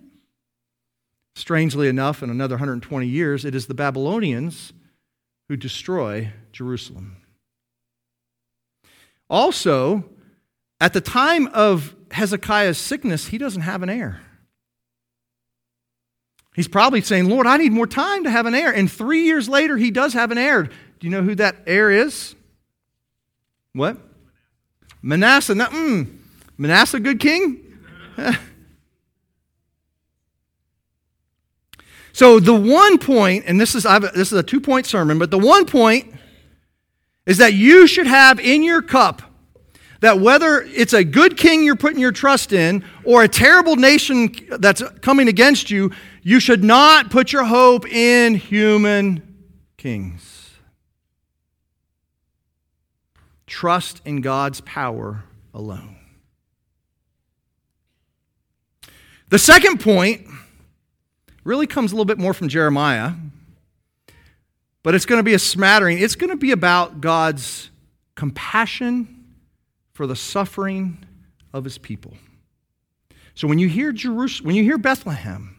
Strangely 1.36 1.88
enough, 1.88 2.24
in 2.24 2.32
another 2.32 2.56
120 2.56 3.06
years, 3.06 3.46
it 3.46 3.54
is 3.54 3.68
the 3.68 3.76
Babylonians 3.76 4.74
who 5.50 5.56
destroy 5.56 6.34
Jerusalem. 6.52 7.18
Also, 9.30 10.04
at 10.80 10.94
the 10.94 11.02
time 11.02 11.48
of 11.48 11.96
Hezekiah's 12.12 12.78
sickness, 12.78 13.28
he 13.28 13.38
doesn't 13.38 13.64
have 13.64 13.84
an 13.84 13.90
heir. 13.90 14.22
He's 16.56 16.68
probably 16.68 17.02
saying, 17.02 17.30
Lord, 17.30 17.48
I 17.48 17.58
need 17.58 17.72
more 17.72 17.88
time 17.88 18.24
to 18.24 18.32
have 18.32 18.46
an 18.46 18.56
heir. 18.56 18.74
And 18.74 18.92
three 18.92 19.24
years 19.24 19.48
later, 19.48 19.78
he 19.78 19.92
does 19.92 20.14
have 20.14 20.32
an 20.32 20.38
heir. 20.38 20.64
Do 20.64 20.72
you 21.02 21.10
know 21.10 21.22
who 21.22 21.36
that 21.36 21.58
heir 21.66 21.92
is? 21.92 22.36
What? 23.74 23.98
Manasseh. 25.02 25.56
Now, 25.56 25.68
mm, 25.68 26.08
Manasseh, 26.58 27.00
good 27.00 27.20
king? 27.20 27.78
so 32.12 32.40
the 32.40 32.54
one 32.54 32.98
point, 32.98 33.46
and 33.48 33.62
this 33.62 33.76
is 33.76 33.84
this 33.84 34.32
is 34.32 34.34
a 34.34 34.44
two 34.44 34.60
point 34.60 34.86
sermon, 34.86 35.20
but 35.20 35.32
the 35.32 35.38
one 35.38 35.66
point 35.66 36.14
is 37.26 37.38
that 37.38 37.54
you 37.54 37.88
should 37.88 38.08
have 38.08 38.40
in 38.40 38.64
your 38.64 38.82
cup 38.82 39.29
that 40.02 40.20
whether 40.20 40.62
it's 40.62 40.94
a 40.94 41.04
good 41.04 41.38
king 41.38 41.64
you're 41.64 41.76
putting 41.76 42.00
your 42.00 42.12
trust 42.12 42.54
in 42.54 42.84
or 43.04 43.24
a 43.24 43.28
terrible 43.28 43.76
nation 43.76 44.34
that's 44.60 44.82
coming 45.02 45.28
against 45.28 45.70
you, 45.70 45.92
you 46.24 46.40
should 46.40 46.64
not 46.64 47.10
put 47.10 47.34
your 47.34 47.44
hope 47.44 47.88
in 47.88 48.36
human 48.36 49.46
kings. 49.78 50.52
Trust 53.46 54.02
in 54.06 54.22
God's 54.22 54.62
power 54.62 55.24
alone. 55.54 55.96
The 59.30 59.40
second 59.40 59.80
point 59.80 60.26
really 61.44 61.68
comes 61.68 61.92
a 61.92 61.96
little 61.96 62.06
bit 62.06 62.18
more 62.18 62.34
from 62.34 62.48
Jeremiah, 62.48 63.14
but 64.82 64.96
it's 64.96 65.06
going 65.06 65.20
to 65.20 65.24
be 65.24 65.34
a 65.34 65.40
smattering. 65.40 66.00
It's 66.00 66.16
going 66.16 66.30
to 66.30 66.38
be 66.38 66.52
about 66.52 67.02
God's 67.02 67.70
compassion 68.16 69.19
for 70.00 70.08
the 70.08 70.16
suffering 70.16 70.98
of 71.52 71.66
his 71.66 71.78
people. 71.78 72.14
So 73.36 73.50
when 73.50 73.60
you 73.60 73.68
hear 73.68 73.92
Jerusalem, 73.92 74.48
when 74.48 74.56
you 74.56 74.64
hear 74.64 74.78
Bethlehem, 74.78 75.58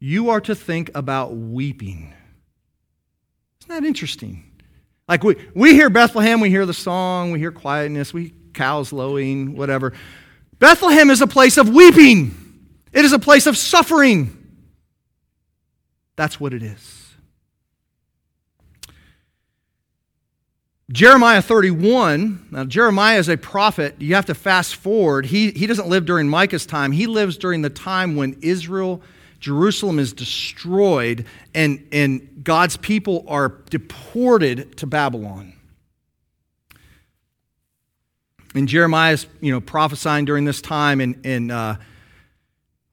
you 0.00 0.30
are 0.30 0.40
to 0.40 0.52
think 0.56 0.90
about 0.96 1.36
weeping. 1.36 2.12
Isn't 3.60 3.68
that 3.68 3.86
interesting? 3.86 4.50
Like 5.08 5.22
we, 5.22 5.36
we 5.54 5.74
hear 5.74 5.88
Bethlehem, 5.90 6.40
we 6.40 6.50
hear 6.50 6.66
the 6.66 6.74
song, 6.74 7.30
we 7.30 7.38
hear 7.38 7.52
quietness, 7.52 8.12
we 8.12 8.34
cows 8.52 8.92
lowing, 8.92 9.54
whatever. 9.54 9.92
Bethlehem 10.58 11.08
is 11.08 11.20
a 11.20 11.28
place 11.28 11.56
of 11.56 11.68
weeping. 11.68 12.34
It 12.92 13.04
is 13.04 13.12
a 13.12 13.18
place 13.20 13.46
of 13.46 13.56
suffering. 13.56 14.36
That's 16.16 16.40
what 16.40 16.52
it 16.52 16.64
is. 16.64 17.09
Jeremiah 20.92 21.40
31, 21.40 22.48
now 22.50 22.64
Jeremiah 22.64 23.18
is 23.18 23.28
a 23.28 23.36
prophet. 23.36 23.94
You 24.00 24.16
have 24.16 24.26
to 24.26 24.34
fast 24.34 24.74
forward. 24.74 25.26
He, 25.26 25.52
he 25.52 25.68
doesn't 25.68 25.86
live 25.86 26.04
during 26.04 26.28
Micah's 26.28 26.66
time, 26.66 26.90
he 26.90 27.06
lives 27.06 27.36
during 27.36 27.62
the 27.62 27.70
time 27.70 28.16
when 28.16 28.36
Israel 28.42 29.00
Jerusalem 29.38 29.98
is 29.98 30.12
destroyed 30.12 31.24
and, 31.54 31.86
and 31.92 32.44
God's 32.44 32.76
people 32.76 33.24
are 33.26 33.60
deported 33.70 34.76
to 34.78 34.86
Babylon. 34.86 35.54
And 38.54 38.68
Jeremiah's, 38.68 39.26
you 39.40 39.52
know, 39.52 39.60
prophesying 39.60 40.24
during 40.24 40.44
this 40.44 40.60
time 40.60 41.00
and, 41.00 41.24
and 41.24 41.52
uh, 41.52 41.76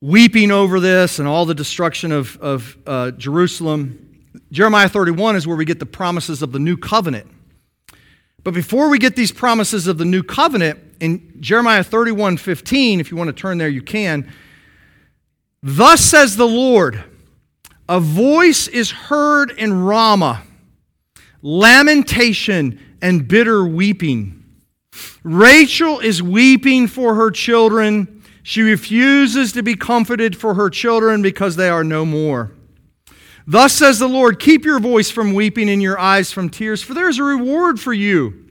weeping 0.01 0.51
over 0.51 0.79
this 0.79 1.19
and 1.19 1.27
all 1.27 1.45
the 1.45 1.55
destruction 1.55 2.11
of, 2.11 2.37
of 2.37 2.77
uh, 2.85 3.11
Jerusalem. 3.11 4.23
Jeremiah 4.51 4.87
31 4.87 5.35
is 5.35 5.47
where 5.47 5.57
we 5.57 5.65
get 5.65 5.79
the 5.79 5.85
promises 5.85 6.41
of 6.43 6.51
the 6.51 6.59
new 6.59 6.77
covenant. 6.77 7.27
But 8.47 8.53
before 8.53 8.87
we 8.87 8.97
get 8.97 9.17
these 9.17 9.33
promises 9.33 9.87
of 9.87 9.97
the 9.97 10.05
new 10.05 10.23
covenant, 10.23 10.79
in 11.01 11.33
Jeremiah 11.41 11.83
31 11.83 12.37
15, 12.37 13.01
if 13.01 13.11
you 13.11 13.17
want 13.17 13.27
to 13.27 13.33
turn 13.33 13.57
there, 13.57 13.67
you 13.67 13.81
can. 13.81 14.31
Thus 15.61 15.99
says 15.99 16.37
the 16.37 16.47
Lord 16.47 17.03
A 17.89 17.99
voice 17.99 18.69
is 18.69 18.89
heard 18.89 19.51
in 19.51 19.83
Ramah, 19.83 20.43
lamentation 21.41 22.79
and 23.01 23.27
bitter 23.27 23.65
weeping. 23.65 24.45
Rachel 25.23 25.99
is 25.99 26.23
weeping 26.23 26.87
for 26.87 27.15
her 27.15 27.31
children. 27.31 28.23
She 28.43 28.61
refuses 28.61 29.51
to 29.51 29.61
be 29.61 29.75
comforted 29.75 30.37
for 30.37 30.53
her 30.53 30.69
children 30.69 31.21
because 31.21 31.57
they 31.57 31.67
are 31.67 31.83
no 31.83 32.05
more. 32.05 32.53
Thus 33.49 33.73
says 33.73 33.97
the 33.97 34.09
Lord 34.09 34.39
Keep 34.39 34.65
your 34.65 34.79
voice 34.79 35.09
from 35.09 35.33
weeping 35.33 35.69
and 35.69 35.81
your 35.81 35.97
eyes 35.97 36.31
from 36.31 36.49
tears, 36.49 36.83
for 36.83 36.93
there 36.93 37.09
is 37.09 37.17
a 37.17 37.23
reward 37.23 37.79
for 37.79 37.93
you 37.93 38.43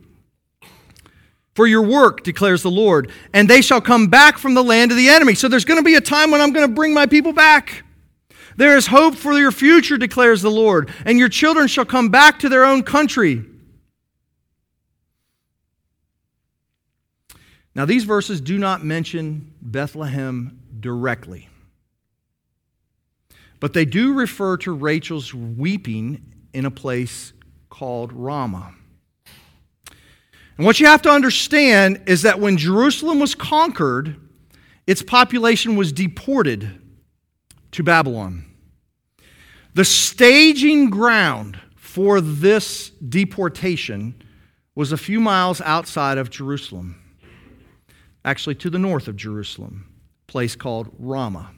for 1.57 1.67
your 1.67 1.83
work, 1.83 2.23
declares 2.23 2.63
the 2.63 2.71
Lord, 2.71 3.11
and 3.33 3.49
they 3.49 3.63
shall 3.63 3.81
come 3.81 4.09
back 4.09 4.37
from 4.37 4.53
the 4.53 4.63
land 4.63 4.91
of 4.91 4.99
the 4.99 5.09
enemy. 5.09 5.35
So 5.35 5.49
there's 5.49 5.65
going 5.65 5.81
to 5.81 5.85
be 5.85 5.95
a 5.95 6.03
time 6.03 6.31
when 6.31 6.43
I'm 6.43 6.53
going 6.53 6.69
to 6.69 6.75
bring 6.75 6.93
my 6.93 7.07
people 7.07 7.33
back. 7.33 7.83
There 8.57 8.77
is 8.77 8.87
hope 8.87 9.15
for 9.15 9.33
your 9.39 9.51
future, 9.51 9.97
declares 9.97 10.43
the 10.43 10.51
Lord, 10.51 10.91
and 11.07 11.19
your 11.19 11.31
children 11.31 11.67
shall 11.67 11.87
come 11.87 12.11
back 12.11 12.39
to 12.41 12.51
their 12.51 12.65
own 12.65 12.83
country. 12.83 13.43
Now, 17.75 17.87
these 17.87 18.05
verses 18.05 18.41
do 18.41 18.59
not 18.59 18.85
mention 18.85 19.55
Bethlehem 19.63 20.61
directly, 20.79 21.49
but 23.61 23.73
they 23.73 23.85
do 23.85 24.14
refer 24.14 24.57
to 24.59 24.73
Rachel's 24.73 25.33
weeping 25.33 26.23
in 26.53 26.64
a 26.64 26.71
place 26.71 27.33
called 27.69 28.12
Ramah. 28.12 28.75
And 30.57 30.64
what 30.64 30.81
you 30.81 30.87
have 30.87 31.03
to 31.03 31.11
understand 31.11 32.03
is 32.07 32.23
that 32.23 32.40
when 32.40 32.57
Jerusalem 32.57 33.21
was 33.21 33.35
conquered, 33.35 34.16
its 34.87 35.03
population 35.03 35.77
was 35.77 35.92
deported 35.92 36.81
to 37.73 37.83
Babylon. 37.83 38.45
The 39.75 39.85
staging 39.85 40.88
ground 40.88 41.61
for 41.77 42.21
this 42.21 42.90
deportation 42.90 44.23
was 44.75 44.92
a 44.92 44.97
few 44.97 45.21
miles 45.21 45.61
outside 45.61 46.19
of 46.19 46.31
Jerusalem, 46.31 47.03
actually 48.25 48.55
to 48.57 48.71
the 48.71 48.79
north 48.79 49.09
of 49.09 49.16
Jerusalem, 49.16 49.87
a 50.29 50.33
place 50.33 50.57
called 50.57 50.90
Ramah. 50.99 51.51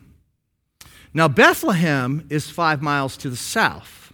Now, 1.14 1.28
Bethlehem 1.28 2.26
is 2.30 2.50
five 2.50 2.82
miles 2.82 3.16
to 3.18 3.30
the 3.30 3.36
south. 3.36 4.12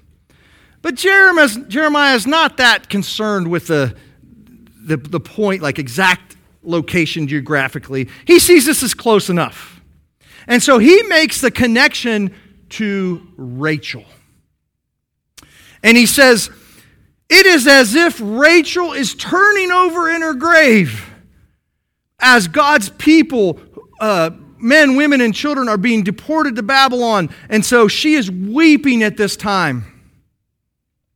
But 0.82 0.96
Jeremiah 0.96 2.14
is 2.14 2.26
not 2.26 2.58
that 2.58 2.88
concerned 2.88 3.48
with 3.48 3.68
the 3.68 3.96
the, 4.84 4.96
the 4.98 5.20
point, 5.20 5.62
like 5.62 5.78
exact 5.78 6.36
location 6.62 7.26
geographically. 7.26 8.08
He 8.26 8.38
sees 8.38 8.66
this 8.66 8.82
as 8.82 8.94
close 8.94 9.30
enough. 9.30 9.80
And 10.46 10.62
so 10.62 10.78
he 10.78 11.02
makes 11.04 11.40
the 11.40 11.50
connection 11.50 12.34
to 12.70 13.26
Rachel. 13.36 14.04
And 15.82 15.96
he 15.96 16.06
says, 16.06 16.50
It 17.28 17.46
is 17.46 17.66
as 17.66 17.94
if 17.94 18.20
Rachel 18.22 18.92
is 18.92 19.14
turning 19.14 19.70
over 19.70 20.10
in 20.10 20.22
her 20.22 20.34
grave 20.34 21.10
as 22.20 22.48
God's 22.48 22.90
people, 22.90 23.60
uh, 24.00 24.30
men, 24.64 24.96
women, 24.96 25.20
and 25.20 25.34
children, 25.34 25.68
are 25.68 25.76
being 25.76 26.02
deported 26.02 26.56
to 26.56 26.62
Babylon. 26.62 27.30
And 27.48 27.64
so 27.64 27.86
she 27.86 28.14
is 28.14 28.30
weeping 28.30 29.02
at 29.02 29.16
this 29.16 29.36
time. 29.36 29.84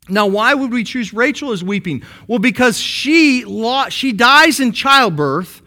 Now, 0.08 0.26
why 0.26 0.54
would 0.54 0.72
we 0.72 0.84
choose 0.84 1.12
Rachel 1.12 1.52
as 1.52 1.64
weeping? 1.64 2.02
Well, 2.26 2.38
because 2.38 2.78
she, 2.78 3.44
lost, 3.44 3.92
she 3.92 4.12
dies 4.12 4.61
in 4.61 4.72
childbirth 4.72 5.62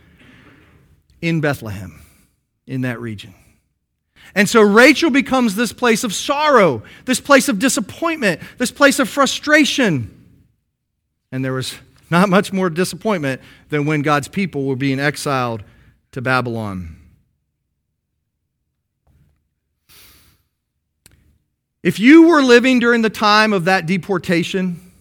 in 1.22 1.42
Bethlehem, 1.42 2.02
in 2.66 2.82
that 2.82 3.00
region. 3.00 3.34
And 4.34 4.48
so 4.48 4.62
Rachel 4.62 5.10
becomes 5.10 5.56
this 5.56 5.74
place 5.74 6.04
of 6.04 6.14
sorrow, 6.14 6.84
this 7.06 7.20
place 7.20 7.50
of 7.50 7.60
disappointment, 7.60 8.42
this 8.58 8.72
place 8.72 9.00
of 9.00 9.10
frustration. 9.10 10.18
And 11.32 11.44
there 11.44 11.54
was 11.54 11.76
not 12.10 12.30
much 12.30 12.54
more 12.54 12.70
disappointment 12.70 13.42
than 13.70 13.86
when 13.86 14.02
God's 14.02 14.28
people 14.28 14.66
were 14.66 14.76
being 14.76 15.00
exiled 15.00 15.64
to 16.14 16.22
Babylon. 16.22 17.01
If 21.84 22.00
you 22.00 22.28
were 22.28 22.44
living 22.44 22.80
during 22.80 23.02
the 23.02 23.10
time 23.10 23.54
of 23.54 23.66
that 23.66 23.88
deportation, 23.88 24.92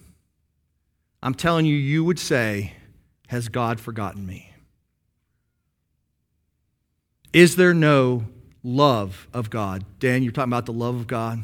I'm 1.21 1.35
telling 1.35 1.65
you, 1.65 1.75
you 1.75 2.03
would 2.03 2.17
say, 2.17 2.73
Has 3.27 3.49
God 3.49 3.79
forgotten 3.79 4.25
me? 4.25 4.51
Is 7.33 7.55
there 7.55 7.73
no 7.73 8.25
love 8.63 9.27
of 9.33 9.49
God? 9.49 9.85
Dan, 9.99 10.23
you're 10.23 10.31
talking 10.31 10.49
about 10.49 10.65
the 10.65 10.73
love 10.73 10.95
of 10.95 11.07
God? 11.07 11.39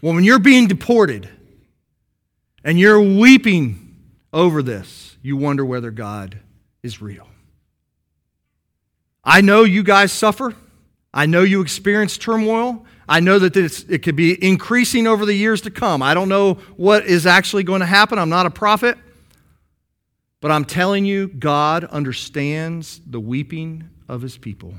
Well, 0.00 0.14
when 0.14 0.24
you're 0.24 0.38
being 0.38 0.66
deported 0.66 1.28
and 2.64 2.78
you're 2.78 3.00
weeping 3.00 3.96
over 4.32 4.62
this, 4.62 5.16
you 5.20 5.36
wonder 5.36 5.64
whether 5.64 5.90
God 5.90 6.38
is 6.82 7.02
real. 7.02 7.28
I 9.24 9.40
know 9.40 9.62
you 9.62 9.82
guys 9.82 10.10
suffer. 10.10 10.54
I 11.14 11.26
know 11.26 11.42
you 11.42 11.60
experience 11.60 12.16
turmoil. 12.16 12.86
I 13.08 13.20
know 13.20 13.38
that 13.38 13.56
it 13.56 14.02
could 14.02 14.16
be 14.16 14.42
increasing 14.42 15.06
over 15.06 15.26
the 15.26 15.34
years 15.34 15.60
to 15.62 15.70
come. 15.70 16.02
I 16.02 16.14
don't 16.14 16.28
know 16.28 16.54
what 16.76 17.04
is 17.04 17.26
actually 17.26 17.64
going 17.64 17.80
to 17.80 17.86
happen. 17.86 18.18
I'm 18.18 18.30
not 18.30 18.46
a 18.46 18.50
prophet. 18.50 18.96
But 20.40 20.50
I'm 20.50 20.64
telling 20.64 21.04
you, 21.04 21.28
God 21.28 21.84
understands 21.84 23.00
the 23.06 23.20
weeping 23.20 23.90
of 24.08 24.22
his 24.22 24.38
people. 24.38 24.74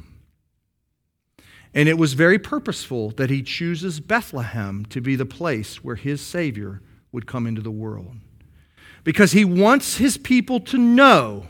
And 1.73 1.87
it 1.87 1.97
was 1.97 2.13
very 2.13 2.37
purposeful 2.37 3.11
that 3.11 3.29
he 3.29 3.41
chooses 3.41 3.99
Bethlehem 3.99 4.85
to 4.87 5.01
be 5.01 5.15
the 5.15 5.25
place 5.25 5.83
where 5.83 5.95
his 5.95 6.21
Savior 6.21 6.81
would 7.11 7.25
come 7.25 7.47
into 7.47 7.61
the 7.61 7.71
world. 7.71 8.15
Because 9.03 9.31
he 9.31 9.45
wants 9.45 9.97
his 9.97 10.17
people 10.17 10.59
to 10.61 10.77
know 10.77 11.47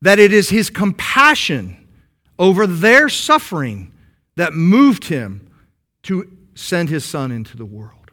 that 0.00 0.18
it 0.18 0.32
is 0.32 0.50
his 0.50 0.70
compassion 0.70 1.83
over 2.38 2.66
their 2.66 3.08
suffering 3.08 3.92
that 4.36 4.52
moved 4.52 5.04
him 5.04 5.48
to 6.04 6.36
send 6.54 6.88
his 6.88 7.04
son 7.04 7.30
into 7.30 7.56
the 7.56 7.64
world. 7.64 8.04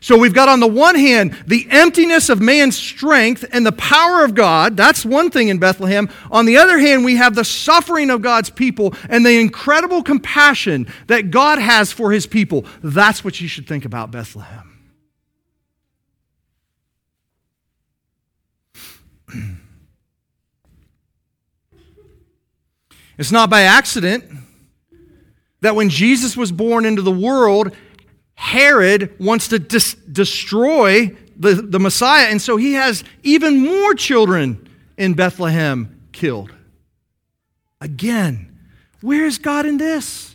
So 0.00 0.18
we've 0.18 0.34
got 0.34 0.48
on 0.48 0.60
the 0.60 0.66
one 0.66 0.94
hand 0.94 1.36
the 1.46 1.66
emptiness 1.70 2.28
of 2.28 2.40
man's 2.40 2.76
strength 2.76 3.44
and 3.52 3.64
the 3.64 3.72
power 3.72 4.24
of 4.24 4.34
God. 4.34 4.76
That's 4.76 5.04
one 5.04 5.30
thing 5.30 5.48
in 5.48 5.58
Bethlehem. 5.58 6.08
On 6.30 6.44
the 6.46 6.58
other 6.58 6.78
hand, 6.78 7.04
we 7.04 7.16
have 7.16 7.34
the 7.34 7.44
suffering 7.44 8.10
of 8.10 8.22
God's 8.22 8.50
people 8.50 8.94
and 9.08 9.24
the 9.24 9.40
incredible 9.40 10.02
compassion 10.02 10.86
that 11.06 11.30
God 11.30 11.58
has 11.58 11.92
for 11.92 12.12
his 12.12 12.26
people. 12.26 12.66
That's 12.82 13.24
what 13.24 13.40
you 13.40 13.48
should 13.48 13.66
think 13.66 13.84
about 13.84 14.10
Bethlehem. 14.10 14.72
It's 23.18 23.32
not 23.32 23.50
by 23.50 23.62
accident 23.62 24.24
that 25.62 25.74
when 25.74 25.88
Jesus 25.88 26.36
was 26.36 26.52
born 26.52 26.84
into 26.84 27.02
the 27.02 27.10
world, 27.10 27.74
Herod 28.34 29.18
wants 29.18 29.48
to 29.48 29.58
dis- 29.58 29.94
destroy 29.94 31.16
the, 31.36 31.54
the 31.54 31.80
Messiah, 31.80 32.26
and 32.26 32.40
so 32.40 32.56
he 32.56 32.74
has 32.74 33.04
even 33.22 33.64
more 33.64 33.94
children 33.94 34.68
in 34.96 35.14
Bethlehem 35.14 36.00
killed. 36.12 36.52
Again, 37.80 38.58
where 39.00 39.24
is 39.24 39.38
God 39.38 39.66
in 39.66 39.76
this? 39.76 40.34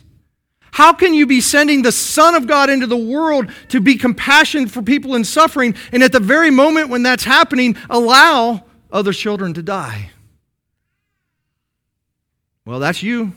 How 0.72 0.92
can 0.92 1.12
you 1.12 1.26
be 1.26 1.40
sending 1.40 1.82
the 1.82 1.92
Son 1.92 2.34
of 2.34 2.46
God 2.46 2.70
into 2.70 2.86
the 2.86 2.96
world 2.96 3.50
to 3.68 3.80
be 3.80 3.96
compassionate 3.96 4.70
for 4.70 4.80
people 4.80 5.14
in 5.14 5.24
suffering, 5.24 5.74
and 5.92 6.02
at 6.02 6.12
the 6.12 6.20
very 6.20 6.50
moment 6.50 6.88
when 6.88 7.02
that's 7.02 7.24
happening, 7.24 7.76
allow 7.90 8.64
other 8.90 9.12
children 9.12 9.54
to 9.54 9.62
die? 9.62 10.11
Well, 12.64 12.78
that's 12.78 13.02
you. 13.02 13.32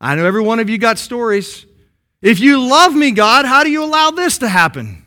I 0.00 0.14
know 0.16 0.26
every 0.26 0.42
one 0.42 0.58
of 0.58 0.68
you 0.68 0.78
got 0.78 0.98
stories. 0.98 1.66
If 2.20 2.40
you 2.40 2.60
love 2.66 2.94
me, 2.94 3.10
God, 3.10 3.44
how 3.44 3.64
do 3.64 3.70
you 3.70 3.84
allow 3.84 4.10
this 4.10 4.38
to 4.38 4.48
happen? 4.48 5.04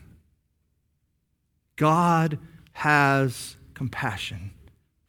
God 1.76 2.38
has 2.72 3.56
compassion 3.74 4.52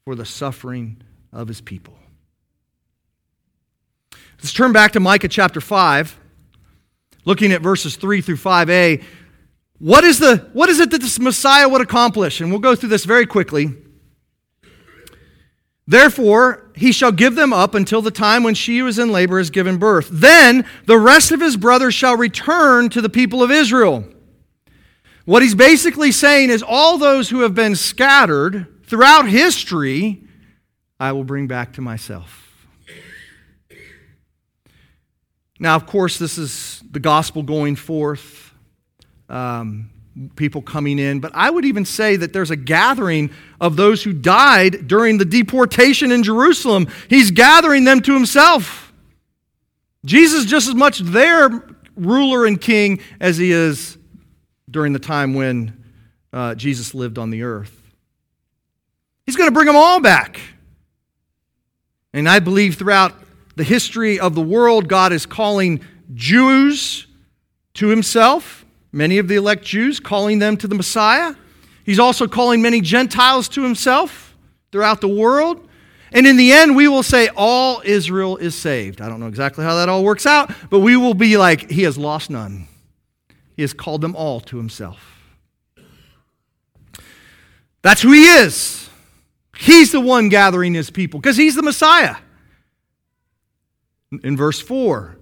for 0.04 0.16
the 0.16 0.26
suffering 0.26 1.02
of 1.32 1.48
his 1.48 1.62
people. 1.62 1.96
Let's 4.38 4.54
turn 4.54 4.72
back 4.72 4.94
to 4.94 5.00
Micah 5.00 5.28
chapter 5.28 5.62
5, 5.62 6.18
looking 7.26 7.52
at 7.52 7.62
verses 7.62 7.96
3 7.96 8.22
through 8.22 8.38
5a. 8.38 9.04
What 9.80 10.04
is, 10.04 10.20
the, 10.20 10.50
what 10.54 10.70
is 10.70 10.80
it 10.80 10.92
that 10.92 11.02
this 11.02 11.20
Messiah 11.20 11.68
would 11.68 11.82
accomplish? 11.82 12.42
And 12.42 12.52
we'll 12.52 12.60
go 12.60 12.76
through 12.76 12.90
this 12.90 13.06
very 13.06 13.26
quickly. 13.26 13.76
Therefore, 15.90 16.70
he 16.76 16.92
shall 16.92 17.12
give 17.12 17.34
them 17.34 17.52
up 17.52 17.74
until 17.74 18.04
the 18.04 18.12
time 18.12 18.44
when 18.44 18.54
she 18.54 18.78
who 18.78 18.86
is 18.86 19.00
in 19.00 19.12
labor 19.12 19.40
has 19.40 19.50
given 19.50 19.78
birth. 19.78 20.08
Then 20.12 20.64
the 20.86 21.00
rest 21.00 21.32
of 21.32 21.42
his 21.42 21.58
brothers 21.58 21.96
shall 21.96 22.16
return 22.16 22.90
to 22.90 23.02
the 23.02 23.10
people 23.10 23.42
of 23.42 23.50
Israel. 23.50 24.06
What 25.26 25.42
he's 25.42 25.56
basically 25.56 26.12
saying 26.12 26.52
is 26.52 26.62
all 26.62 27.00
those 27.00 27.32
who 27.32 27.40
have 27.40 27.56
been 27.56 27.76
scattered 27.76 28.68
throughout 28.86 29.28
history, 29.30 30.22
I 31.00 31.12
will 31.12 31.24
bring 31.24 31.48
back 31.48 31.74
to 31.74 31.82
myself. 31.82 32.68
Now, 35.60 35.76
of 35.76 35.88
course, 35.88 36.20
this 36.20 36.38
is 36.38 36.84
the 36.88 37.00
gospel 37.00 37.42
going 37.42 37.76
forth. 37.76 38.54
Um, 39.28 39.90
people 40.36 40.62
coming 40.62 41.00
in, 41.00 41.20
but 41.20 41.32
I 41.34 41.50
would 41.50 41.66
even 41.66 41.86
say 41.86 42.16
that 42.18 42.34
there's 42.34 42.52
a 42.52 42.56
gathering 42.56 43.32
of 43.62 43.76
those 43.76 44.04
who 44.04 44.14
died 44.14 44.88
during 44.88 45.18
the 45.18 45.26
deportation 45.26 46.12
in 46.12 46.24
Jerusalem. 46.24 46.88
He's 47.10 47.32
gathering 47.32 47.86
them 47.86 48.02
to 48.02 48.14
himself. 48.14 48.92
Jesus 50.06 50.46
just 50.46 50.68
as 50.68 50.76
much 50.76 51.00
their 51.00 51.50
ruler 51.96 52.46
and 52.46 52.60
king 52.60 53.02
as 53.20 53.38
he 53.38 53.52
is 53.52 53.98
during 54.70 54.94
the 54.94 55.00
time 55.00 55.34
when 55.34 55.84
uh, 56.32 56.56
Jesus 56.56 56.94
lived 56.94 57.18
on 57.18 57.30
the 57.30 57.44
earth. 57.44 57.76
He's 59.26 59.36
going 59.36 59.48
to 59.48 59.54
bring 59.54 59.68
them 59.68 59.76
all 59.76 60.00
back. 60.00 60.40
And 62.14 62.28
I 62.28 62.40
believe 62.40 62.76
throughout 62.76 63.14
the 63.56 63.64
history 63.64 64.20
of 64.20 64.36
the 64.36 64.42
world, 64.42 64.88
God 64.88 65.14
is 65.14 65.26
calling 65.26 65.82
Jews 66.14 67.08
to 67.76 67.88
himself 67.88 68.59
many 68.92 69.18
of 69.18 69.28
the 69.28 69.36
elect 69.36 69.64
Jews, 69.64 70.00
calling 70.00 70.40
them 70.40 70.58
to 70.58 70.68
the 70.68 70.76
Messiah. 70.76 71.36
He's 71.84 72.00
also 72.00 72.28
calling 72.28 72.62
many 72.62 72.82
Gentiles 72.82 73.50
to 73.50 73.64
himself 73.64 74.36
throughout 74.72 75.02
the 75.02 75.08
world. 75.08 75.68
And 76.12 76.26
in 76.26 76.38
the 76.38 76.52
end, 76.52 76.76
we 76.76 76.88
will 76.88 77.04
say 77.04 77.30
all 77.36 77.82
Israel 77.86 78.38
is 78.38 78.56
saved. 78.56 79.02
I 79.02 79.10
don't 79.10 79.20
know 79.20 79.28
exactly 79.28 79.64
how 79.64 79.76
that 79.76 79.90
all 79.90 80.04
works 80.04 80.26
out, 80.26 80.52
but 80.70 80.80
we 80.80 80.98
will 80.98 81.14
be 81.14 81.38
like, 81.38 81.70
He 81.70 81.84
has 81.84 81.98
lost 81.98 82.30
none. 82.30 82.68
He 83.56 83.62
has 83.62 83.74
called 83.74 84.02
them 84.02 84.16
all 84.16 84.40
to 84.42 84.58
Himself. 84.58 85.20
That's 87.82 88.02
who 88.02 88.12
He 88.12 88.26
is. 88.26 88.90
He's 89.56 89.92
the 89.92 90.00
one 90.00 90.30
gathering 90.30 90.74
His 90.74 90.90
people 90.90 91.20
because 91.20 91.38
He's 91.38 91.56
the 91.56 91.62
Messiah. 91.62 92.16
In 94.24 94.36
verse 94.36 94.60
4, 94.60 95.19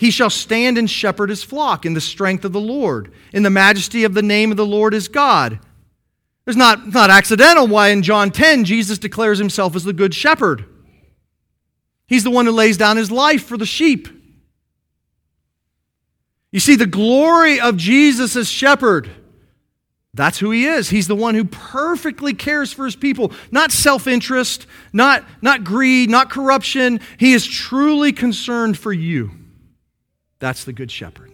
he 0.00 0.10
shall 0.10 0.30
stand 0.30 0.78
and 0.78 0.88
shepherd 0.88 1.28
his 1.28 1.42
flock 1.42 1.84
in 1.84 1.92
the 1.92 2.00
strength 2.00 2.46
of 2.46 2.54
the 2.54 2.60
Lord, 2.60 3.12
in 3.34 3.42
the 3.42 3.50
majesty 3.50 4.04
of 4.04 4.14
the 4.14 4.22
name 4.22 4.50
of 4.50 4.56
the 4.56 4.64
Lord 4.64 4.94
his 4.94 5.08
God. 5.08 5.60
It's 6.46 6.56
not, 6.56 6.94
not 6.94 7.10
accidental 7.10 7.66
why 7.66 7.88
in 7.88 8.02
John 8.02 8.30
10 8.30 8.64
Jesus 8.64 8.96
declares 8.96 9.36
himself 9.36 9.76
as 9.76 9.84
the 9.84 9.92
good 9.92 10.14
shepherd. 10.14 10.64
He's 12.06 12.24
the 12.24 12.30
one 12.30 12.46
who 12.46 12.52
lays 12.52 12.78
down 12.78 12.96
his 12.96 13.10
life 13.10 13.44
for 13.44 13.58
the 13.58 13.66
sheep. 13.66 14.08
You 16.50 16.60
see, 16.60 16.76
the 16.76 16.86
glory 16.86 17.60
of 17.60 17.76
Jesus 17.76 18.36
as 18.36 18.48
shepherd 18.48 19.10
That's 20.14 20.38
who 20.38 20.50
he 20.50 20.64
is. 20.64 20.88
He's 20.88 21.08
the 21.08 21.14
one 21.14 21.34
who 21.34 21.44
perfectly 21.44 22.32
cares 22.32 22.72
for 22.72 22.86
his 22.86 22.96
people, 22.96 23.32
not 23.50 23.70
self 23.70 24.06
interest, 24.06 24.66
not, 24.94 25.26
not 25.42 25.62
greed, 25.62 26.08
not 26.08 26.30
corruption. 26.30 27.00
He 27.18 27.34
is 27.34 27.46
truly 27.46 28.12
concerned 28.12 28.78
for 28.78 28.94
you. 28.94 29.39
That's 30.40 30.64
the 30.64 30.72
Good 30.72 30.90
Shepherd. 30.90 31.30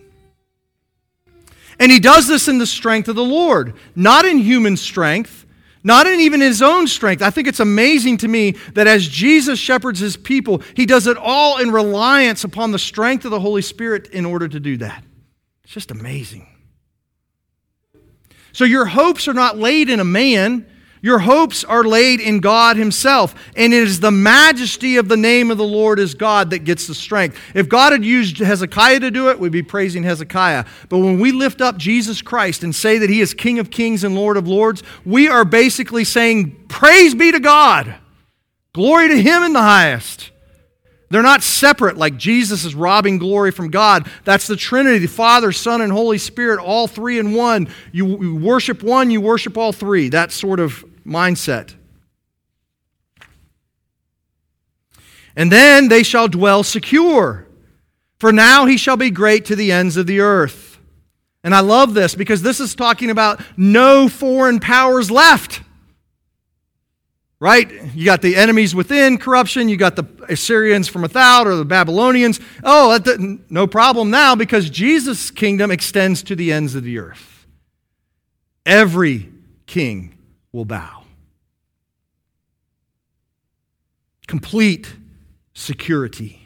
And 1.78 1.90
he 1.90 2.00
does 2.00 2.26
this 2.26 2.48
in 2.48 2.58
the 2.58 2.66
strength 2.66 3.08
of 3.08 3.16
the 3.16 3.24
Lord, 3.24 3.74
not 3.94 4.24
in 4.24 4.38
human 4.38 4.76
strength, 4.76 5.46
not 5.84 6.06
in 6.06 6.20
even 6.20 6.40
his 6.40 6.62
own 6.62 6.88
strength. 6.88 7.22
I 7.22 7.30
think 7.30 7.46
it's 7.46 7.60
amazing 7.60 8.16
to 8.18 8.28
me 8.28 8.52
that 8.74 8.86
as 8.86 9.06
Jesus 9.06 9.58
shepherds 9.58 10.00
his 10.00 10.16
people, 10.16 10.62
he 10.74 10.84
does 10.84 11.06
it 11.06 11.16
all 11.16 11.58
in 11.58 11.70
reliance 11.70 12.44
upon 12.44 12.72
the 12.72 12.78
strength 12.78 13.24
of 13.24 13.30
the 13.30 13.40
Holy 13.40 13.62
Spirit 13.62 14.08
in 14.08 14.26
order 14.26 14.48
to 14.48 14.58
do 14.58 14.78
that. 14.78 15.04
It's 15.64 15.72
just 15.72 15.90
amazing. 15.90 16.48
So 18.52 18.64
your 18.64 18.86
hopes 18.86 19.28
are 19.28 19.34
not 19.34 19.58
laid 19.58 19.90
in 19.90 20.00
a 20.00 20.04
man. 20.04 20.66
Your 21.02 21.18
hopes 21.20 21.64
are 21.64 21.84
laid 21.84 22.20
in 22.20 22.40
God 22.40 22.76
Himself. 22.76 23.34
And 23.56 23.72
it 23.72 23.82
is 23.82 24.00
the 24.00 24.10
majesty 24.10 24.96
of 24.96 25.08
the 25.08 25.16
name 25.16 25.50
of 25.50 25.58
the 25.58 25.64
Lord 25.64 25.98
is 25.98 26.14
God 26.14 26.50
that 26.50 26.60
gets 26.60 26.86
the 26.86 26.94
strength. 26.94 27.38
If 27.54 27.68
God 27.68 27.92
had 27.92 28.04
used 28.04 28.38
Hezekiah 28.38 29.00
to 29.00 29.10
do 29.10 29.30
it, 29.30 29.38
we'd 29.38 29.52
be 29.52 29.62
praising 29.62 30.02
Hezekiah. 30.02 30.64
But 30.88 30.98
when 30.98 31.20
we 31.20 31.32
lift 31.32 31.60
up 31.60 31.76
Jesus 31.76 32.22
Christ 32.22 32.62
and 32.62 32.74
say 32.74 32.98
that 32.98 33.10
He 33.10 33.20
is 33.20 33.34
King 33.34 33.58
of 33.58 33.70
kings 33.70 34.04
and 34.04 34.14
Lord 34.14 34.36
of 34.36 34.48
lords, 34.48 34.82
we 35.04 35.28
are 35.28 35.44
basically 35.44 36.04
saying, 36.04 36.66
Praise 36.68 37.14
be 37.14 37.32
to 37.32 37.40
God. 37.40 37.94
Glory 38.72 39.08
to 39.08 39.20
Him 39.20 39.42
in 39.42 39.52
the 39.52 39.62
highest. 39.62 40.30
They're 41.08 41.22
not 41.22 41.42
separate 41.42 41.96
like 41.96 42.16
Jesus 42.16 42.64
is 42.64 42.74
robbing 42.74 43.18
glory 43.18 43.52
from 43.52 43.70
God. 43.70 44.10
That's 44.24 44.46
the 44.46 44.56
Trinity, 44.56 44.98
the 44.98 45.06
Father, 45.06 45.52
Son, 45.52 45.80
and 45.80 45.92
Holy 45.92 46.18
Spirit, 46.18 46.58
all 46.58 46.88
three 46.88 47.18
in 47.18 47.32
one. 47.32 47.68
You, 47.92 48.20
you 48.20 48.36
worship 48.36 48.82
one, 48.82 49.10
you 49.10 49.20
worship 49.20 49.56
all 49.56 49.72
three. 49.72 50.08
That 50.08 50.32
sort 50.32 50.58
of 50.58 50.84
mindset. 51.06 51.74
And 55.36 55.52
then 55.52 55.88
they 55.88 56.02
shall 56.02 56.28
dwell 56.28 56.62
secure, 56.62 57.46
for 58.18 58.32
now 58.32 58.64
he 58.64 58.78
shall 58.78 58.96
be 58.96 59.10
great 59.10 59.44
to 59.44 59.56
the 59.56 59.70
ends 59.70 59.96
of 59.96 60.06
the 60.06 60.20
earth. 60.20 60.78
And 61.44 61.54
I 61.54 61.60
love 61.60 61.94
this 61.94 62.14
because 62.14 62.42
this 62.42 62.58
is 62.58 62.74
talking 62.74 63.10
about 63.10 63.40
no 63.56 64.08
foreign 64.08 64.58
powers 64.58 65.10
left 65.10 65.60
right? 67.38 67.70
You 67.94 68.04
got 68.04 68.22
the 68.22 68.36
enemies 68.36 68.74
within 68.74 69.18
corruption. 69.18 69.68
You 69.68 69.76
got 69.76 69.96
the 69.96 70.04
Assyrians 70.28 70.88
from 70.88 71.02
without 71.02 71.46
or 71.46 71.56
the 71.56 71.64
Babylonians. 71.64 72.40
Oh, 72.64 72.98
no 73.48 73.66
problem 73.66 74.10
now 74.10 74.34
because 74.34 74.70
Jesus' 74.70 75.30
kingdom 75.30 75.70
extends 75.70 76.22
to 76.24 76.36
the 76.36 76.52
ends 76.52 76.74
of 76.74 76.82
the 76.82 76.98
earth. 76.98 77.46
Every 78.64 79.30
king 79.66 80.18
will 80.52 80.64
bow. 80.64 81.04
Complete 84.26 84.94
security. 85.54 86.45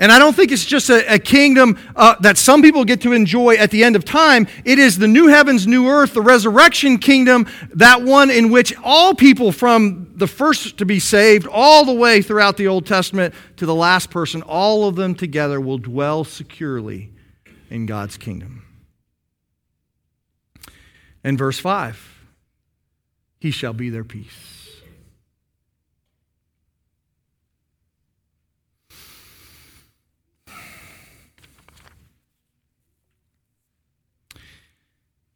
And 0.00 0.12
I 0.12 0.20
don't 0.20 0.34
think 0.34 0.52
it's 0.52 0.64
just 0.64 0.90
a, 0.90 1.14
a 1.14 1.18
kingdom 1.18 1.76
uh, 1.96 2.14
that 2.20 2.38
some 2.38 2.62
people 2.62 2.84
get 2.84 3.00
to 3.00 3.12
enjoy 3.12 3.56
at 3.56 3.72
the 3.72 3.82
end 3.82 3.96
of 3.96 4.04
time. 4.04 4.46
It 4.64 4.78
is 4.78 4.96
the 4.96 5.08
new 5.08 5.26
heavens, 5.26 5.66
new 5.66 5.88
earth, 5.88 6.14
the 6.14 6.22
resurrection 6.22 6.98
kingdom, 6.98 7.48
that 7.74 8.02
one 8.02 8.30
in 8.30 8.50
which 8.50 8.72
all 8.84 9.14
people 9.14 9.50
from 9.50 10.12
the 10.14 10.28
first 10.28 10.78
to 10.78 10.86
be 10.86 11.00
saved, 11.00 11.48
all 11.48 11.84
the 11.84 11.92
way 11.92 12.22
throughout 12.22 12.56
the 12.56 12.68
Old 12.68 12.86
Testament 12.86 13.34
to 13.56 13.66
the 13.66 13.74
last 13.74 14.08
person, 14.10 14.42
all 14.42 14.86
of 14.86 14.94
them 14.94 15.16
together 15.16 15.60
will 15.60 15.78
dwell 15.78 16.22
securely 16.22 17.10
in 17.68 17.86
God's 17.86 18.16
kingdom. 18.16 18.64
And 21.24 21.36
verse 21.36 21.58
5 21.58 22.24
He 23.40 23.50
shall 23.50 23.72
be 23.72 23.90
their 23.90 24.04
peace. 24.04 24.57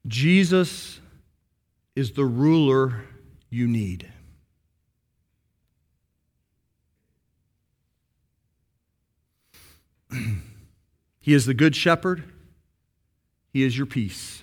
Jesus 0.06 1.00
is 1.94 2.12
the 2.12 2.24
ruler 2.24 3.04
you 3.50 3.68
need. 3.68 4.10
he 11.20 11.32
is 11.32 11.46
the 11.46 11.54
good 11.54 11.76
shepherd. 11.76 12.24
He 13.52 13.62
is 13.62 13.76
your 13.76 13.86
peace. 13.86 14.42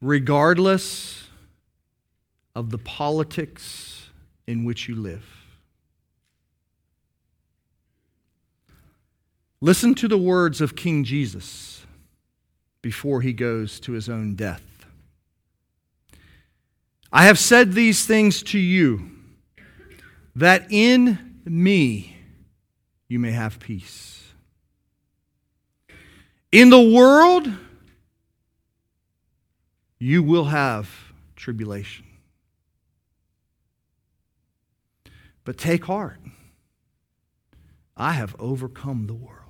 Regardless 0.00 1.28
of 2.54 2.70
the 2.70 2.78
politics 2.78 4.10
in 4.46 4.64
which 4.64 4.88
you 4.88 4.96
live. 4.96 5.24
Listen 9.60 9.94
to 9.94 10.08
the 10.08 10.18
words 10.18 10.60
of 10.60 10.74
King 10.74 11.04
Jesus 11.04 11.81
before 12.82 13.22
he 13.22 13.32
goes 13.32 13.80
to 13.80 13.92
his 13.92 14.08
own 14.08 14.34
death. 14.34 14.62
I 17.12 17.24
have 17.26 17.38
said 17.38 17.72
these 17.72 18.04
things 18.04 18.42
to 18.44 18.58
you, 18.58 19.10
that 20.34 20.66
in 20.70 21.40
me 21.44 22.16
you 23.08 23.18
may 23.18 23.32
have 23.32 23.60
peace. 23.60 24.22
In 26.50 26.70
the 26.70 26.80
world, 26.80 27.48
you 29.98 30.22
will 30.22 30.46
have 30.46 30.90
tribulation. 31.36 32.04
But 35.44 35.58
take 35.58 35.84
heart. 35.84 36.20
I 37.96 38.12
have 38.12 38.34
overcome 38.38 39.06
the 39.06 39.14
world. 39.14 39.41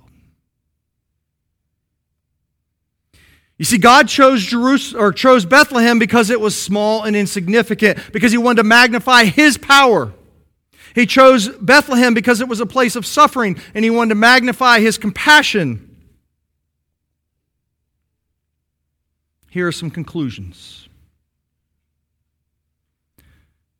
You 3.57 3.65
see, 3.65 3.77
God 3.77 4.07
chose 4.07 4.43
Jerusalem 4.43 5.03
or 5.03 5.11
chose 5.11 5.45
Bethlehem 5.45 5.99
because 5.99 6.29
it 6.29 6.41
was 6.41 6.59
small 6.59 7.03
and 7.03 7.15
insignificant, 7.15 7.99
because 8.11 8.31
he 8.31 8.37
wanted 8.37 8.57
to 8.57 8.63
magnify 8.63 9.25
his 9.25 9.57
power. 9.57 10.11
He 10.95 11.05
chose 11.05 11.49
Bethlehem 11.49 12.13
because 12.13 12.41
it 12.41 12.47
was 12.47 12.59
a 12.59 12.65
place 12.65 12.95
of 12.95 13.05
suffering, 13.05 13.59
and 13.73 13.83
he 13.83 13.89
wanted 13.91 14.09
to 14.09 14.15
magnify 14.15 14.79
his 14.79 14.97
compassion. 14.97 15.89
Here 19.49 19.67
are 19.67 19.71
some 19.71 19.91
conclusions. 19.91 20.87